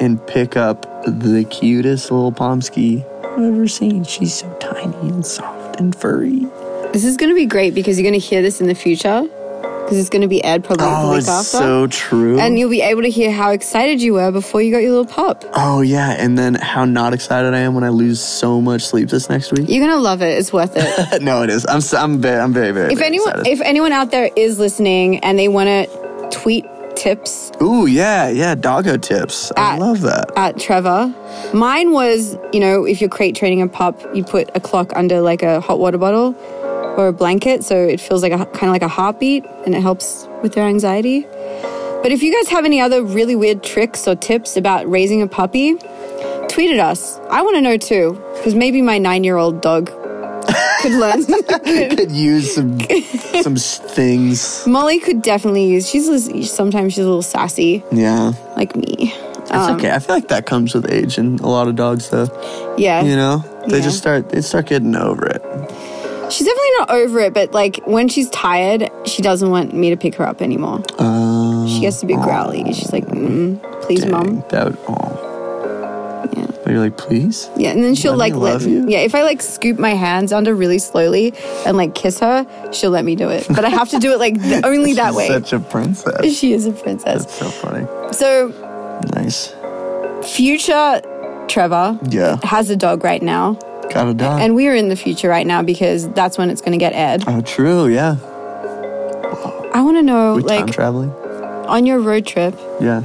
and 0.00 0.24
pick 0.26 0.56
up 0.56 0.82
the 1.06 1.46
cutest 1.50 2.10
little 2.10 2.32
Pomsky 2.32 3.04
I've 3.24 3.40
ever 3.40 3.68
seen. 3.68 4.04
She's 4.04 4.34
so 4.34 4.52
tiny 4.58 4.96
and 5.08 5.24
soft 5.24 5.80
and 5.80 5.94
furry. 5.94 6.46
This 6.92 7.04
is 7.04 7.16
going 7.16 7.30
to 7.30 7.34
be 7.34 7.46
great 7.46 7.74
because 7.74 7.98
you're 7.98 8.08
going 8.08 8.20
to 8.20 8.26
hear 8.26 8.42
this 8.42 8.60
in 8.60 8.66
the 8.66 8.74
future. 8.74 9.28
Because 9.88 10.00
it's 10.00 10.10
going 10.10 10.22
to 10.22 10.28
be 10.28 10.44
aired 10.44 10.64
probably 10.64 10.84
the 10.86 10.92
Oh, 10.98 11.10
week 11.12 11.18
it's 11.20 11.28
after. 11.28 11.56
so 11.56 11.86
true. 11.86 12.38
And 12.38 12.58
you'll 12.58 12.68
be 12.68 12.82
able 12.82 13.00
to 13.02 13.08
hear 13.08 13.32
how 13.32 13.52
excited 13.52 14.02
you 14.02 14.12
were 14.14 14.30
before 14.30 14.60
you 14.60 14.70
got 14.70 14.78
your 14.82 14.90
little 14.90 15.06
pup. 15.06 15.44
Oh 15.54 15.80
yeah, 15.80 16.10
and 16.18 16.36
then 16.36 16.56
how 16.56 16.84
not 16.84 17.14
excited 17.14 17.54
I 17.54 17.60
am 17.60 17.74
when 17.74 17.84
I 17.84 17.88
lose 17.88 18.20
so 18.20 18.60
much 18.60 18.82
sleep 18.82 19.08
this 19.08 19.30
next 19.30 19.50
week. 19.52 19.66
You're 19.68 19.86
gonna 19.86 20.00
love 20.00 20.20
it. 20.20 20.36
It's 20.38 20.52
worth 20.52 20.72
it. 20.76 21.22
no, 21.22 21.42
it 21.42 21.48
is. 21.48 21.64
I'm 21.66 21.80
I'm 21.96 22.20
very 22.20 22.38
I'm 22.40 22.52
very 22.52 22.72
very. 22.72 22.92
if 22.92 22.98
very 22.98 23.08
anyone 23.08 23.28
excited. 23.30 23.50
if 23.52 23.60
anyone 23.62 23.92
out 23.92 24.10
there 24.10 24.30
is 24.36 24.58
listening 24.58 25.18
and 25.20 25.38
they 25.38 25.48
want 25.48 25.68
to 25.68 26.28
tweet 26.30 26.66
tips 26.96 27.52
Ooh 27.62 27.86
yeah 27.86 28.28
yeah 28.28 28.54
doggo 28.56 28.96
tips. 28.96 29.52
I 29.56 29.78
love 29.78 30.00
that. 30.02 30.32
at 30.36 30.58
Trevor, 30.58 31.14
mine 31.54 31.92
was 31.92 32.36
you 32.52 32.58
know 32.60 32.84
if 32.84 33.00
you're 33.00 33.08
crate 33.08 33.36
training 33.36 33.62
a 33.62 33.68
pup, 33.68 34.00
you 34.14 34.24
put 34.24 34.50
a 34.56 34.60
clock 34.60 34.92
under 34.96 35.20
like 35.20 35.42
a 35.42 35.60
hot 35.60 35.78
water 35.78 35.96
bottle 35.98 36.32
or 36.98 37.08
a 37.08 37.12
blanket, 37.12 37.64
so 37.64 37.76
it 37.76 38.00
feels 38.00 38.22
like 38.22 38.32
a 38.32 38.44
kind 38.46 38.64
of 38.64 38.70
like 38.70 38.82
a 38.82 38.88
heartbeat 38.88 39.44
and 39.64 39.74
it 39.74 39.80
helps 39.80 40.26
with 40.42 40.52
their 40.54 40.64
anxiety. 40.66 41.20
But 42.02 42.12
if 42.12 42.22
you 42.22 42.34
guys 42.34 42.48
have 42.50 42.64
any 42.64 42.80
other 42.80 43.02
really 43.02 43.36
weird 43.36 43.62
tricks 43.62 44.06
or 44.08 44.14
tips 44.16 44.56
about 44.56 44.88
raising 44.90 45.22
a 45.22 45.26
puppy, 45.28 45.74
tweet 46.48 46.70
at 46.72 46.80
us. 46.80 47.18
I 47.30 47.42
want 47.42 47.56
to 47.56 47.60
know 47.62 47.76
too, 47.76 48.20
because 48.36 48.54
maybe 48.54 48.82
my 48.82 48.98
nine 48.98 49.22
year 49.24 49.36
old 49.36 49.60
dog 49.60 49.86
could 50.82 50.92
learn. 50.92 51.24
Could 51.96 52.10
use 52.12 52.54
some 52.54 52.78
some 53.42 53.56
things. 53.56 54.66
Molly 54.66 54.98
could 54.98 55.22
definitely 55.22 55.66
use. 55.66 55.88
She's 55.88 56.06
sometimes 56.50 56.94
she's 56.94 57.04
a 57.04 57.08
little 57.08 57.22
sassy, 57.22 57.82
Yeah, 57.92 58.32
like 58.56 58.74
me. 58.76 59.12
it's 59.12 59.50
Um, 59.50 59.76
okay. 59.76 59.90
I 59.92 59.98
feel 59.98 60.14
like 60.14 60.28
that 60.28 60.46
comes 60.46 60.74
with 60.74 60.90
age 60.90 61.18
and 61.18 61.38
a 61.40 61.48
lot 61.48 61.68
of 61.68 61.76
dogs 61.76 62.08
though. 62.10 62.28
Yeah, 62.78 63.02
You 63.02 63.16
know, 63.16 63.44
they 63.68 63.78
Yeah. 63.78 63.84
just 63.84 63.98
start 63.98 64.30
they 64.30 64.40
start 64.40 64.66
getting 64.66 64.94
over 64.96 65.26
it. 65.26 65.42
she's 66.32 66.46
definitely 66.46 66.67
not 66.78 66.90
over 66.90 67.18
it. 67.20 67.34
But 67.34 67.52
like 67.52 67.80
when 67.86 68.08
she's 68.08 68.28
tired, 68.30 68.90
she 69.06 69.22
doesn't 69.22 69.50
want 69.50 69.74
me 69.74 69.90
to 69.90 69.96
pick 69.96 70.14
her 70.16 70.26
up 70.26 70.40
anymore. 70.42 70.82
Um, 70.98 71.66
She 71.68 71.80
gets 71.80 72.00
to 72.00 72.06
be 72.06 72.14
growly. 72.14 72.64
She's 72.72 72.92
like, 72.92 73.06
mm, 73.06 73.60
"Please, 73.82 74.06
mom." 74.06 74.42
that 74.50 74.64
would, 74.66 74.78
oh. 74.88 75.24
But 76.64 76.72
you're 76.74 76.82
like, 76.82 76.98
please. 76.98 77.48
Yeah, 77.56 77.70
and 77.70 77.82
then 77.82 77.94
she'll 77.94 78.14
Let 78.14 78.32
like 78.34 78.60
let 78.60 78.68
you? 78.68 78.84
yeah. 78.88 78.98
If 78.98 79.14
I 79.14 79.22
like 79.22 79.40
scoop 79.40 79.78
my 79.78 79.94
hands 79.94 80.32
under 80.34 80.54
really 80.54 80.78
slowly 80.78 81.32
and 81.64 81.78
like 81.78 81.94
kiss 81.94 82.20
her, 82.20 82.46
she'll 82.72 82.90
let 82.90 83.06
me 83.06 83.16
do 83.16 83.30
it. 83.30 83.46
But 83.48 83.64
I 83.64 83.70
have 83.70 83.88
to 83.90 83.98
do 83.98 84.12
it 84.12 84.18
like 84.18 84.34
only 84.64 84.92
that 84.94 85.08
She's 85.10 85.16
way. 85.16 85.28
Such 85.28 85.52
a 85.54 85.60
princess. 85.60 86.36
She 86.36 86.52
is 86.52 86.66
a 86.66 86.72
princess. 86.72 87.24
That's 87.24 87.38
so 87.38 87.48
funny. 87.48 87.86
So 88.12 88.48
Nice. 89.14 89.54
future 90.34 91.00
Trevor 91.48 91.98
Yeah. 92.10 92.36
has 92.42 92.68
a 92.68 92.76
dog 92.76 93.02
right 93.02 93.22
now, 93.22 93.54
Got 93.92 94.08
a 94.08 94.14
dog. 94.14 94.40
and 94.40 94.54
we 94.54 94.68
are 94.68 94.74
in 94.74 94.88
the 94.88 94.96
future 94.96 95.28
right 95.28 95.46
now 95.46 95.62
because 95.62 96.08
that's 96.10 96.36
when 96.38 96.50
it's 96.50 96.60
going 96.60 96.72
to 96.72 96.78
get 96.78 96.92
aired. 96.92 97.24
oh, 97.26 97.40
true. 97.40 97.86
Yeah. 97.88 98.16
I 99.74 99.80
want 99.82 99.96
to 99.96 100.02
know, 100.02 100.34
We 100.36 100.42
time 100.42 100.66
like, 100.66 100.74
traveling. 100.74 101.10
on 101.10 101.86
your 101.86 101.98
road 102.00 102.26
trip, 102.26 102.58
Yeah. 102.80 103.02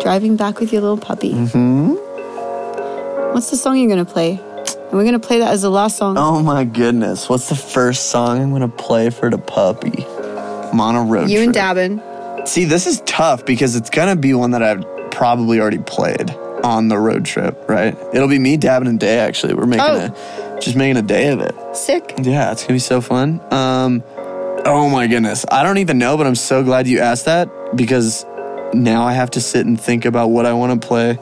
driving 0.00 0.36
back 0.36 0.58
with 0.60 0.72
your 0.72 0.80
little 0.82 0.96
puppy. 0.96 1.32
Hmm. 1.32 1.94
What's 3.32 3.50
the 3.50 3.56
song 3.56 3.78
you're 3.78 3.88
going 3.90 4.04
to 4.04 4.10
play? 4.10 4.32
And 4.32 4.92
we're 4.92 5.04
going 5.04 5.18
to 5.20 5.26
play 5.26 5.38
that 5.38 5.52
as 5.52 5.62
the 5.62 5.70
last 5.70 5.96
song. 5.96 6.16
Oh 6.18 6.42
my 6.42 6.64
goodness. 6.64 7.28
What's 7.28 7.48
the 7.48 7.54
first 7.54 8.10
song 8.10 8.40
I'm 8.42 8.50
gonna 8.52 8.68
play 8.68 9.08
for 9.08 9.30
the 9.30 9.38
puppy? 9.38 10.04
I'm 10.06 10.80
on 10.80 10.96
a 10.96 11.02
road 11.02 11.30
you 11.30 11.44
trip. 11.50 11.56
and 11.56 12.00
Dabin. 12.00 12.46
See, 12.48 12.64
this 12.66 12.86
is 12.86 13.00
tough 13.06 13.46
because 13.46 13.74
it's 13.74 13.88
gonna 13.88 14.16
be 14.16 14.34
one 14.34 14.50
that 14.50 14.62
I've 14.62 14.84
probably 15.10 15.60
already 15.60 15.78
played 15.78 16.28
on 16.64 16.88
the 16.88 16.98
road 16.98 17.24
trip, 17.24 17.68
right? 17.68 17.96
It'll 18.12 18.28
be 18.28 18.38
me, 18.38 18.56
Dabin, 18.58 18.88
and 18.88 18.98
Day 19.00 19.18
actually. 19.18 19.54
We're 19.54 19.66
making 19.66 19.84
Oh. 19.86 20.14
a 20.56 20.60
just 20.60 20.76
making 20.76 20.96
a 20.96 21.02
day 21.02 21.28
of 21.28 21.40
it. 21.40 21.54
Sick. 21.74 22.14
Yeah, 22.22 22.52
it's 22.52 22.62
gonna 22.62 22.74
be 22.74 22.78
so 22.78 23.00
fun. 23.00 23.40
Um 23.50 24.02
oh 24.64 24.88
my 24.88 25.06
goodness. 25.08 25.44
I 25.50 25.62
don't 25.62 25.78
even 25.78 25.98
know, 25.98 26.16
but 26.16 26.26
I'm 26.26 26.34
so 26.36 26.62
glad 26.62 26.86
you 26.86 27.00
asked 27.00 27.24
that 27.24 27.48
because 27.74 28.24
now 28.74 29.02
I 29.04 29.12
have 29.12 29.30
to 29.32 29.40
sit 29.40 29.66
and 29.66 29.80
think 29.80 30.04
about 30.04 30.30
what 30.30 30.46
I 30.46 30.52
want 30.52 30.80
to 30.80 30.86
play. 30.86 31.18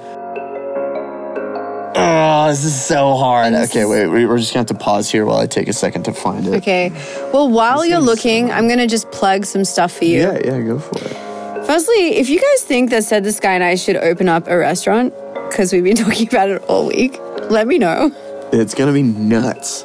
Oh, 1.97 2.49
this 2.49 2.65
is 2.65 2.81
so 2.81 3.15
hard. 3.17 3.53
Okay, 3.53 3.85
wait, 3.85 4.07
we- 4.07 4.25
we're 4.27 4.39
just 4.39 4.53
gonna 4.53 4.61
have 4.61 4.67
to 4.69 4.75
pause 4.75 5.11
here 5.11 5.27
while 5.27 5.39
I 5.39 5.47
take 5.47 5.69
a 5.69 5.73
second 5.73 6.05
to 6.05 6.13
find 6.13 6.47
it. 6.47 6.55
Okay. 6.57 6.93
Well, 7.33 7.49
while 7.49 7.85
you're 7.85 7.99
looking, 7.99 8.51
I'm 8.51 8.67
going 8.69 8.79
to 8.79 8.87
just 8.87 9.11
plug 9.11 9.45
some 9.45 9.65
stuff 9.65 9.93
for 9.93 10.05
you. 10.05 10.21
Yeah, 10.21 10.39
yeah, 10.45 10.61
go 10.61 10.79
for 10.79 10.99
it. 11.05 11.67
Firstly, 11.67 12.17
if 12.17 12.29
you 12.29 12.39
guys 12.41 12.63
think 12.63 12.91
that 12.91 13.05
Said 13.05 13.25
the 13.25 13.33
Sky 13.33 13.55
and 13.55 13.65
I 13.65 13.75
should 13.75 13.97
open 13.97 14.29
up 14.29 14.47
a 14.49 14.57
restaurant, 14.57 15.13
because 15.51 15.73
we've 15.73 15.85
been 15.85 15.97
talking 16.07 16.29
about 16.29 16.49
it 16.49 16.63
all 16.69 16.87
week, 16.87 17.19
let 17.51 17.67
me 17.67 17.79
know. 17.79 18.11
It's 18.53 18.75
gonna 18.75 18.93
be 18.93 19.03
nuts. 19.03 19.85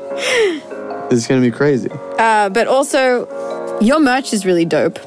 It's 1.12 1.28
gonna 1.28 1.42
be 1.42 1.52
crazy. 1.52 1.90
Uh, 2.18 2.50
but 2.50 2.68
also, 2.68 3.28
your 3.80 4.00
merch 4.00 4.34
is 4.34 4.46
really 4.46 4.66
dope. 4.66 4.98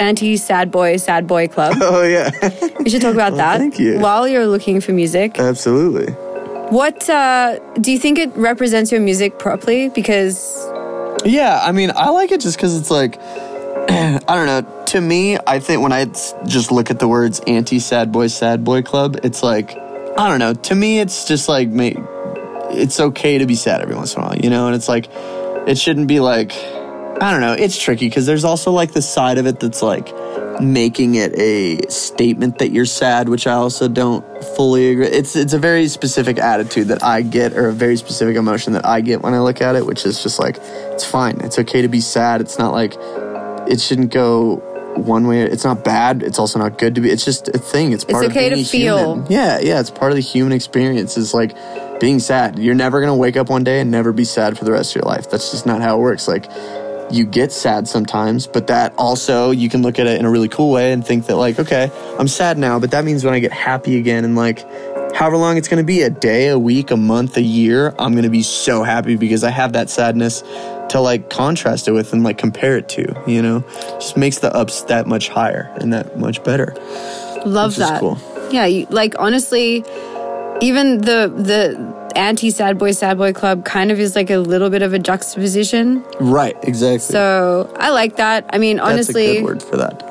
Anti 0.00 0.36
Sad 0.36 0.70
Boy, 0.70 0.96
Sad 0.96 1.26
Boy 1.26 1.48
Club. 1.48 1.76
Oh 1.80 2.02
yeah, 2.04 2.30
We 2.80 2.88
should 2.90 3.02
talk 3.02 3.14
about 3.14 3.36
that. 3.36 3.58
thank 3.58 3.78
you. 3.78 3.98
While 3.98 4.26
you're 4.28 4.46
looking 4.46 4.80
for 4.80 4.92
music, 4.92 5.38
absolutely. 5.38 6.12
what 6.70 7.08
uh, 7.10 7.58
do 7.80 7.90
you 7.92 7.98
think 7.98 8.18
it 8.18 8.30
represents 8.36 8.90
your 8.92 9.00
music 9.00 9.38
properly? 9.38 9.88
Because 9.90 10.36
Yeah, 11.24 11.60
I 11.62 11.72
mean, 11.72 11.90
I 11.94 12.10
like 12.10 12.30
it 12.32 12.40
just 12.40 12.56
because 12.56 12.78
it's 12.78 12.90
like, 12.90 13.18
I 13.20 14.20
don't 14.26 14.46
know. 14.46 14.84
To 14.86 15.00
me, 15.00 15.36
I 15.46 15.58
think 15.60 15.82
when 15.82 15.92
I 15.92 16.06
just 16.46 16.72
look 16.72 16.90
at 16.90 16.98
the 16.98 17.06
words 17.08 17.40
anti 17.46 17.78
sad 17.78 18.10
boy, 18.10 18.28
sad 18.28 18.64
boy 18.64 18.82
club, 18.82 19.18
it's 19.22 19.42
like, 19.42 19.76
I 20.16 20.28
don't 20.28 20.38
know. 20.38 20.54
To 20.54 20.74
me, 20.74 21.00
it's 21.00 21.26
just 21.26 21.48
like, 21.48 21.68
ma- 21.68 21.90
it's 22.70 23.00
okay 23.00 23.38
to 23.38 23.46
be 23.46 23.54
sad 23.54 23.80
every 23.80 23.94
once 23.94 24.14
in 24.14 24.22
a 24.22 24.26
while, 24.26 24.36
you 24.36 24.50
know? 24.50 24.66
And 24.66 24.74
it's 24.74 24.88
like, 24.88 25.08
it 25.66 25.78
shouldn't 25.78 26.08
be 26.08 26.20
like, 26.20 26.52
I 27.22 27.30
don't 27.32 27.40
know. 27.42 27.52
It's 27.52 27.78
tricky 27.78 28.06
because 28.06 28.26
there's 28.26 28.44
also 28.44 28.70
like 28.72 28.92
the 28.92 29.02
side 29.02 29.36
of 29.36 29.46
it 29.46 29.60
that's 29.60 29.82
like 29.82 30.08
making 30.60 31.16
it 31.16 31.38
a 31.38 31.86
statement 31.90 32.58
that 32.58 32.70
you're 32.70 32.86
sad, 32.86 33.28
which 33.28 33.46
I 33.46 33.52
also 33.52 33.88
don't 33.88 34.24
fully 34.56 34.90
agree. 34.90 35.06
It's 35.06 35.36
it's 35.36 35.52
a 35.52 35.58
very 35.58 35.88
specific 35.88 36.38
attitude 36.38 36.88
that 36.88 37.02
I 37.02 37.20
get, 37.20 37.52
or 37.52 37.68
a 37.68 37.72
very 37.74 37.96
specific 37.96 38.36
emotion 38.36 38.72
that 38.72 38.86
I 38.86 39.02
get 39.02 39.20
when 39.20 39.34
I 39.34 39.40
look 39.40 39.60
at 39.60 39.76
it, 39.76 39.84
which 39.84 40.06
is 40.06 40.22
just 40.22 40.38
like 40.38 40.56
it's 40.60 41.04
fine. 41.04 41.40
It's 41.42 41.58
okay 41.58 41.82
to 41.82 41.88
be 41.88 42.00
sad. 42.00 42.40
It's 42.40 42.58
not 42.58 42.72
like 42.72 42.94
it 43.68 43.82
shouldn't 43.82 44.12
go 44.12 44.62
one 44.96 45.26
way. 45.26 45.42
It's 45.42 45.64
not 45.64 45.84
bad. 45.84 46.22
It's 46.22 46.38
also 46.38 46.58
not 46.58 46.78
good 46.78 46.94
to 46.96 47.00
be. 47.00 47.10
It's 47.10 47.24
just 47.24 47.48
a 47.48 47.58
thing. 47.58 47.92
It's 47.92 48.04
It's 48.04 48.12
part 48.12 48.26
okay 48.26 48.46
of 48.46 48.50
to 48.50 48.54
being 48.56 48.64
a 48.64 48.68
feel. 48.68 49.14
human. 49.14 49.26
Yeah, 49.32 49.58
yeah. 49.60 49.80
It's 49.80 49.90
part 49.90 50.12
of 50.12 50.16
the 50.16 50.22
human 50.22 50.52
experience. 50.52 51.16
Is 51.16 51.32
like 51.34 51.54
being 52.00 52.18
sad. 52.18 52.58
You're 52.58 52.74
never 52.74 53.00
gonna 53.00 53.16
wake 53.16 53.36
up 53.36 53.48
one 53.50 53.64
day 53.64 53.80
and 53.80 53.90
never 53.90 54.12
be 54.12 54.24
sad 54.24 54.58
for 54.58 54.64
the 54.64 54.72
rest 54.72 54.92
of 54.96 55.02
your 55.02 55.10
life. 55.10 55.30
That's 55.30 55.50
just 55.50 55.66
not 55.66 55.80
how 55.82 55.96
it 55.96 56.00
works. 56.00 56.26
Like 56.28 56.46
you 57.10 57.24
get 57.24 57.50
sad 57.50 57.88
sometimes, 57.88 58.46
but 58.46 58.68
that 58.68 58.94
also 58.96 59.50
you 59.50 59.68
can 59.68 59.82
look 59.82 59.98
at 59.98 60.06
it 60.06 60.18
in 60.20 60.24
a 60.24 60.30
really 60.30 60.48
cool 60.48 60.70
way 60.70 60.92
and 60.92 61.04
think 61.04 61.26
that 61.26 61.36
like, 61.36 61.58
okay, 61.58 61.90
I'm 62.18 62.28
sad 62.28 62.56
now, 62.56 62.78
but 62.78 62.92
that 62.92 63.04
means 63.04 63.24
when 63.24 63.34
I 63.34 63.40
get 63.40 63.52
happy 63.52 63.98
again 63.98 64.24
and 64.24 64.36
like 64.36 64.60
however 65.14 65.36
long 65.36 65.56
it's 65.56 65.68
going 65.68 65.82
to 65.82 65.86
be, 65.86 66.02
a 66.02 66.10
day, 66.10 66.48
a 66.48 66.58
week, 66.58 66.90
a 66.90 66.96
month, 66.96 67.36
a 67.36 67.42
year, 67.42 67.94
I'm 67.98 68.12
going 68.12 68.24
to 68.24 68.30
be 68.30 68.42
so 68.42 68.82
happy 68.82 69.16
because 69.16 69.44
I 69.44 69.50
have 69.50 69.72
that 69.72 69.90
sadness 69.90 70.42
to 70.90 71.00
like 71.00 71.30
contrast 71.30 71.88
it 71.88 71.92
with 71.92 72.12
and 72.12 72.22
like 72.22 72.38
compare 72.38 72.76
it 72.76 72.88
to, 72.90 73.22
you 73.26 73.42
know? 73.42 73.60
Just 73.94 74.16
makes 74.16 74.38
the 74.38 74.54
ups 74.54 74.82
that 74.84 75.06
much 75.06 75.28
higher 75.28 75.72
and 75.80 75.92
that 75.92 76.18
much 76.18 76.42
better. 76.44 76.74
Love 77.46 77.76
that. 77.76 78.00
cool. 78.00 78.18
Yeah, 78.50 78.66
you, 78.66 78.86
like 78.90 79.14
honestly, 79.18 79.84
even 80.60 80.98
the 80.98 81.32
the 81.34 82.10
anti 82.16 82.50
sad 82.50 82.78
boy 82.78 82.92
sad 82.92 83.16
boy 83.16 83.32
club 83.32 83.64
kind 83.64 83.90
of 83.90 84.00
is 84.00 84.16
like 84.16 84.30
a 84.30 84.38
little 84.38 84.70
bit 84.70 84.82
of 84.82 84.92
a 84.92 84.98
juxtaposition. 84.98 86.04
Right, 86.20 86.56
exactly. 86.64 86.98
So 86.98 87.72
I 87.78 87.90
like 87.90 88.16
that. 88.16 88.48
I 88.52 88.58
mean, 88.58 88.80
honestly, 88.80 89.26
That's 89.26 89.36
a 89.36 89.40
good 89.40 89.44
word 89.44 89.62
for 89.62 89.76
that. 89.76 90.09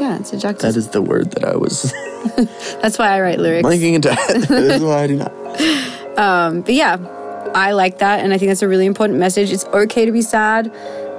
Yeah, 0.00 0.18
it's 0.18 0.30
a 0.32 0.36
That 0.36 0.42
juxtaposition. 0.42 0.78
is 0.78 0.88
the 0.88 1.02
word 1.02 1.30
that 1.32 1.44
I 1.44 1.56
was 1.56 1.92
That's 2.82 2.98
why 2.98 3.08
I 3.16 3.20
write 3.20 3.38
lyrics. 3.38 3.64
linking 3.64 3.94
into. 3.94 4.08
this 4.28 4.50
is 4.50 4.82
why 4.82 5.02
I 5.04 5.06
do 5.06 5.16
not. 5.16 5.32
Um, 6.18 6.60
but 6.62 6.74
yeah, 6.74 6.96
I 7.54 7.72
like 7.72 7.98
that, 7.98 8.20
and 8.20 8.32
I 8.32 8.38
think 8.38 8.50
that's 8.50 8.62
a 8.62 8.68
really 8.68 8.86
important 8.86 9.18
message. 9.18 9.50
It's 9.52 9.64
okay 9.66 10.04
to 10.04 10.12
be 10.12 10.20
sad, 10.22 10.70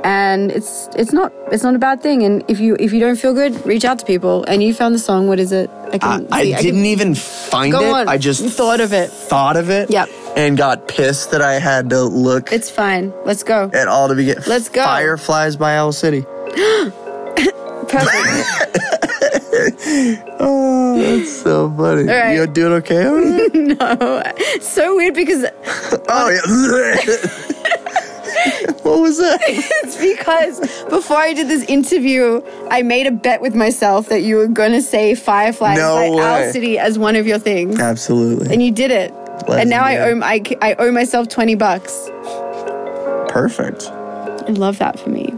and 0.03 0.51
it's 0.51 0.87
it's 0.95 1.11
not 1.11 1.33
it's 1.51 1.63
not 1.63 1.75
a 1.75 1.79
bad 1.79 2.01
thing. 2.01 2.21
And 2.23 2.43
if 2.47 2.59
you 2.59 2.77
if 2.79 2.93
you 2.93 2.99
don't 2.99 3.15
feel 3.17 3.33
good, 3.33 3.65
reach 3.65 3.83
out 3.83 3.97
to 3.99 4.05
people. 4.05 4.43
And 4.47 4.61
you 4.61 4.73
found 4.73 4.93
the 4.93 4.99
song. 4.99 5.27
What 5.27 5.39
is 5.39 5.51
it? 5.51 5.69
I 5.71 5.89
I, 5.93 5.97
can. 5.97 6.27
I 6.31 6.43
see, 6.43 6.53
can- 6.53 6.63
didn't 6.63 6.85
even 6.85 7.15
find 7.15 7.73
it. 7.73 7.81
on. 7.83 8.07
I 8.07 8.17
just 8.19 8.41
You 8.43 8.49
thought 8.49 8.79
of 8.79 8.93
it. 8.93 9.09
Thought 9.09 9.57
of 9.57 9.69
it. 9.69 9.89
Yep. 9.89 10.09
And 10.37 10.55
got 10.57 10.87
pissed 10.87 11.31
that 11.31 11.41
I 11.41 11.53
had 11.59 11.89
to 11.89 12.03
look 12.03 12.53
It's 12.53 12.69
fine. 12.69 13.11
Let's 13.25 13.43
go. 13.43 13.69
at 13.73 13.87
all 13.89 14.07
to 14.07 14.15
begin. 14.15 14.37
Let's 14.47 14.69
go. 14.69 14.83
Fireflies 14.83 15.57
by 15.57 15.75
Owl 15.77 15.91
City. 15.91 16.23
Perfect. 17.91 18.77
Oh, 20.39 20.97
that's 20.97 21.31
so 21.41 21.69
funny. 21.77 22.03
Right. 22.05 22.33
You 22.35 22.47
doing 22.47 22.73
okay 22.73 23.03
no, 23.53 24.23
so 24.59 24.95
weird 24.95 25.13
because 25.13 25.43
oh 26.09 26.29
yeah. 26.29 26.41
what 28.81 29.01
was 29.01 29.17
that? 29.19 29.39
it's 29.43 29.97
because 29.97 30.59
before 30.89 31.17
I 31.17 31.33
did 31.33 31.47
this 31.47 31.63
interview, 31.65 32.41
I 32.71 32.81
made 32.81 33.05
a 33.05 33.11
bet 33.11 33.41
with 33.41 33.53
myself 33.53 34.09
that 34.09 34.21
you 34.21 34.37
were 34.37 34.47
going 34.47 34.71
to 34.71 34.81
say 34.81 35.13
Firefly 35.13 35.75
No 35.75 36.17
by. 36.17 36.23
Owl 36.23 36.51
City 36.51 36.79
as 36.79 36.97
one 36.97 37.15
of 37.15 37.27
your 37.27 37.37
things. 37.37 37.79
Absolutely. 37.79 38.51
And 38.51 38.63
you 38.63 38.71
did 38.71 38.89
it. 38.89 39.13
and 39.47 39.69
now 39.69 39.83
I 39.83 39.97
owe, 39.97 40.19
I, 40.21 40.41
I 40.61 40.73
owe 40.75 40.91
myself 40.91 41.27
20 41.29 41.53
bucks. 41.55 42.09
Perfect. 43.29 43.83
I 43.91 44.53
love 44.53 44.79
that 44.79 44.99
for 44.99 45.09
me. 45.09 45.31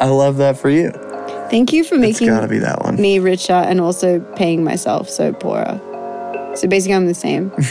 I 0.00 0.06
love 0.06 0.38
that 0.38 0.56
for 0.56 0.70
you. 0.70 0.90
Thank 1.50 1.72
you 1.72 1.84
for 1.84 1.96
making 1.96 2.28
gotta 2.28 2.48
be 2.48 2.58
that 2.58 2.82
one. 2.82 2.96
me 2.96 3.18
richer 3.18 3.52
and 3.52 3.80
also 3.80 4.20
paying 4.36 4.64
myself 4.64 5.08
so 5.08 5.32
poorer. 5.32 5.80
So 6.54 6.68
basically, 6.68 6.94
I'm 6.94 7.06
the 7.06 7.14
same. 7.14 7.52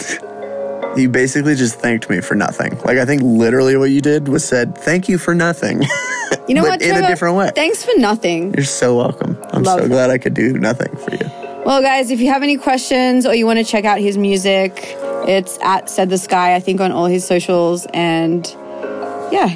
You 0.95 1.09
basically 1.09 1.53
just 1.53 1.79
thanked 1.79 2.09
me 2.09 2.21
for 2.21 2.33
nothing. 2.33 2.75
Like 2.79 2.97
I 2.97 3.05
think 3.05 3.21
literally 3.21 3.77
what 3.77 3.91
you 3.91 4.01
did 4.01 4.27
was 4.29 4.43
said, 4.43 4.75
"Thank 4.75 5.07
you 5.07 5.19
for 5.19 5.35
nothing." 5.35 5.83
You 6.47 6.55
know 6.55 6.61
but 6.63 6.69
what? 6.69 6.81
In 6.81 6.95
a 6.95 7.07
different 7.07 7.35
way. 7.35 7.51
Thanks 7.53 7.85
for 7.85 7.91
nothing. 7.97 8.51
You're 8.55 8.63
so 8.65 8.95
welcome. 8.97 9.37
I'm 9.51 9.61
Love 9.61 9.77
so 9.77 9.83
that. 9.83 9.89
glad 9.89 10.09
I 10.09 10.17
could 10.17 10.33
do 10.33 10.53
nothing 10.53 10.95
for 10.97 11.11
you. 11.11 11.29
Well, 11.65 11.81
guys, 11.83 12.09
if 12.09 12.19
you 12.19 12.29
have 12.29 12.41
any 12.41 12.57
questions 12.57 13.27
or 13.27 13.35
you 13.35 13.45
want 13.45 13.59
to 13.59 13.63
check 13.65 13.85
out 13.85 13.99
his 13.99 14.17
music, 14.17 14.71
it's 15.27 15.59
at 15.61 15.87
Said 15.87 16.09
the 16.09 16.17
Sky, 16.17 16.55
I 16.55 16.59
think, 16.59 16.81
on 16.81 16.91
all 16.91 17.05
his 17.05 17.23
socials. 17.27 17.85
And 17.93 18.47
yeah, 19.31 19.49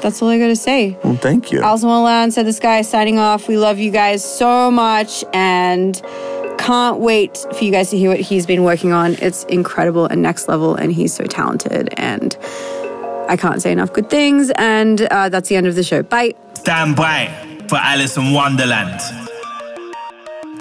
that's 0.00 0.22
all 0.22 0.28
I 0.28 0.38
got 0.38 0.48
to 0.48 0.56
say. 0.56 0.96
Well, 1.02 1.16
thank 1.16 1.52
you. 1.52 1.60
Alison 1.60 1.88
Wonderland, 1.88 2.34
Said 2.34 2.46
the 2.46 2.52
Sky 2.52 2.82
signing 2.82 3.18
off. 3.18 3.48
We 3.48 3.56
love 3.58 3.78
you 3.78 3.90
guys 3.90 4.24
so 4.24 4.70
much 4.70 5.24
and 5.32 6.00
can't 6.58 6.98
wait 6.98 7.38
for 7.56 7.64
you 7.64 7.72
guys 7.72 7.90
to 7.90 7.98
hear 7.98 8.10
what 8.10 8.20
he's 8.20 8.46
been 8.46 8.62
working 8.64 8.92
on. 8.92 9.14
It's 9.14 9.44
incredible 9.44 10.06
and 10.06 10.22
next 10.22 10.48
level, 10.48 10.74
and 10.74 10.92
he's 10.92 11.14
so 11.14 11.24
talented. 11.24 11.88
And 11.96 12.36
I 13.28 13.36
can't 13.38 13.62
say 13.62 13.72
enough 13.72 13.92
good 13.92 14.10
things. 14.10 14.50
And 14.56 15.02
uh, 15.02 15.28
that's 15.28 15.48
the 15.48 15.56
end 15.56 15.66
of 15.66 15.74
the 15.74 15.82
show. 15.82 16.02
Bye. 16.02 16.34
Stand 16.54 16.96
by 16.96 17.28
for 17.68 17.76
Alison 17.76 18.32
Wonderland. 18.32 19.00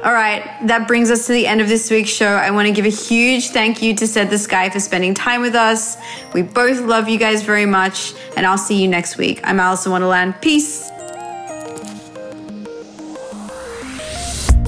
All 0.07 0.13
right, 0.13 0.41
that 0.67 0.87
brings 0.87 1.11
us 1.11 1.25
to 1.25 1.33
the 1.33 1.45
end 1.45 1.59
of 1.59 1.67
this 1.67 1.91
week's 1.91 2.09
show. 2.09 2.29
I 2.29 2.49
want 2.51 2.65
to 2.65 2.71
give 2.71 2.85
a 2.85 2.87
huge 2.87 3.49
thank 3.49 3.81
you 3.81 3.93
to 3.95 4.07
Said 4.07 4.29
the 4.29 4.37
Sky 4.37 4.69
for 4.69 4.79
spending 4.79 5.13
time 5.13 5.41
with 5.41 5.53
us. 5.53 5.97
We 6.33 6.43
both 6.43 6.79
love 6.79 7.09
you 7.09 7.19
guys 7.19 7.43
very 7.43 7.65
much, 7.65 8.13
and 8.37 8.45
I'll 8.45 8.57
see 8.57 8.81
you 8.81 8.87
next 8.87 9.17
week. 9.17 9.41
I'm 9.43 9.59
Alison 9.59 9.91
Wonderland. 9.91 10.39
Peace. 10.39 10.89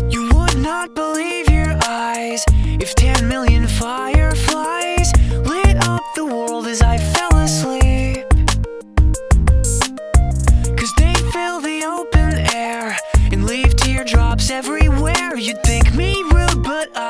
You 0.10 0.30
would 0.34 0.58
not 0.58 0.94
believe 0.94 1.50
your 1.50 1.74
eyes 1.88 2.44
if 2.82 2.94
10 2.96 3.26
million 3.30 3.66
fireflies 3.66 5.14
lit 5.32 5.78
up 5.88 6.04
the 6.16 6.26
world 6.26 6.68
as 6.68 6.82
I 6.82 6.98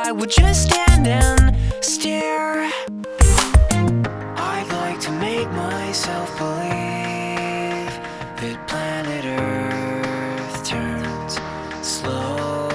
I 0.10 0.12
would 0.12 0.32
just 0.32 0.64
stand 0.64 1.06
and 1.06 1.56
stare. 1.86 2.72
I'd 4.56 4.68
like 4.82 5.00
to 5.02 5.12
make 5.12 5.48
myself 5.52 6.36
believe 6.36 7.94
that 8.42 8.58
planet 8.68 9.26
Earth 9.40 10.66
turns 10.66 11.38
slowly. 11.88 12.74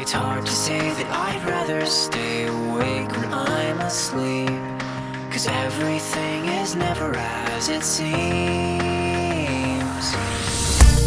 It's 0.00 0.12
hard 0.12 0.46
to 0.46 0.52
say 0.52 0.78
that 0.78 1.08
I'd 1.28 1.44
rather 1.46 1.84
stay 1.84 2.46
awake 2.46 3.10
when 3.10 3.34
I'm 3.34 3.78
asleep. 3.82 4.48
Cause 5.30 5.48
everything 5.48 6.46
is 6.62 6.74
never 6.76 7.14
as 7.14 7.68
it 7.68 7.82
seems. 7.82 8.06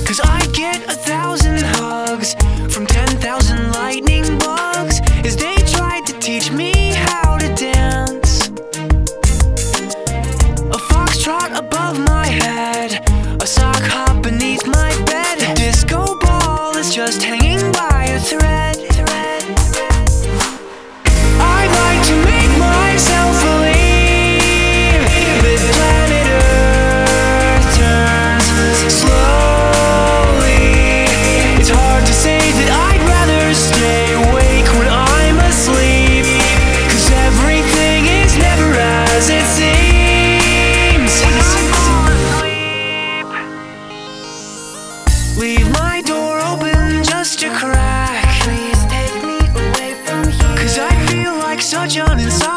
Cause 0.06 0.20
I 0.24 0.46
get 0.54 0.84
a 0.84 0.96
thousand 0.96 1.62
hugs 1.80 2.36
from 2.72 2.86
10,000 2.86 3.58
lightning 3.58 3.75
just 16.96 17.24
hanging 17.24 17.60
by 17.74 18.06
a 18.06 18.18
thread. 18.18 18.78
I'd 21.44 21.72
like 21.84 22.02
to 22.08 22.16
make 22.24 22.58
myself 22.58 23.36
believe 23.44 25.04
that 25.44 25.60
planet 25.76 26.28
Earth 26.40 27.68
turns 27.76 28.80
slowly. 28.96 30.64
It's 31.60 31.68
hard 31.68 32.06
to 32.06 32.14
say 32.14 32.40
that 32.40 32.70
I'd 32.88 33.04
rather 33.12 33.54
stay 33.54 34.16
awake 34.16 34.68
when 34.80 34.88
I'm 34.88 35.38
asleep. 35.52 36.24
Cause 36.88 37.12
everything 37.28 38.08
is 38.08 38.38
never 38.40 38.72
as 38.80 39.28
it 39.28 39.44
seems. 39.52 41.12
When 41.20 41.36
I'm 41.44 42.08
asleep, 42.16 43.28
Leave 45.38 45.70
my 45.74 46.02
door 46.06 46.40
open 46.40 46.75
just 47.06 47.44
a 47.44 47.50
crack. 47.50 48.26
Please 48.44 48.82
take 48.86 49.24
me 49.24 49.38
away 49.62 49.94
from 50.06 50.24
here. 50.32 50.58
Cause 50.58 50.80
I 50.80 50.94
feel 51.08 51.34
like 51.38 51.62
such 51.62 51.98
an 51.98 52.18
insomniac. 52.20 52.55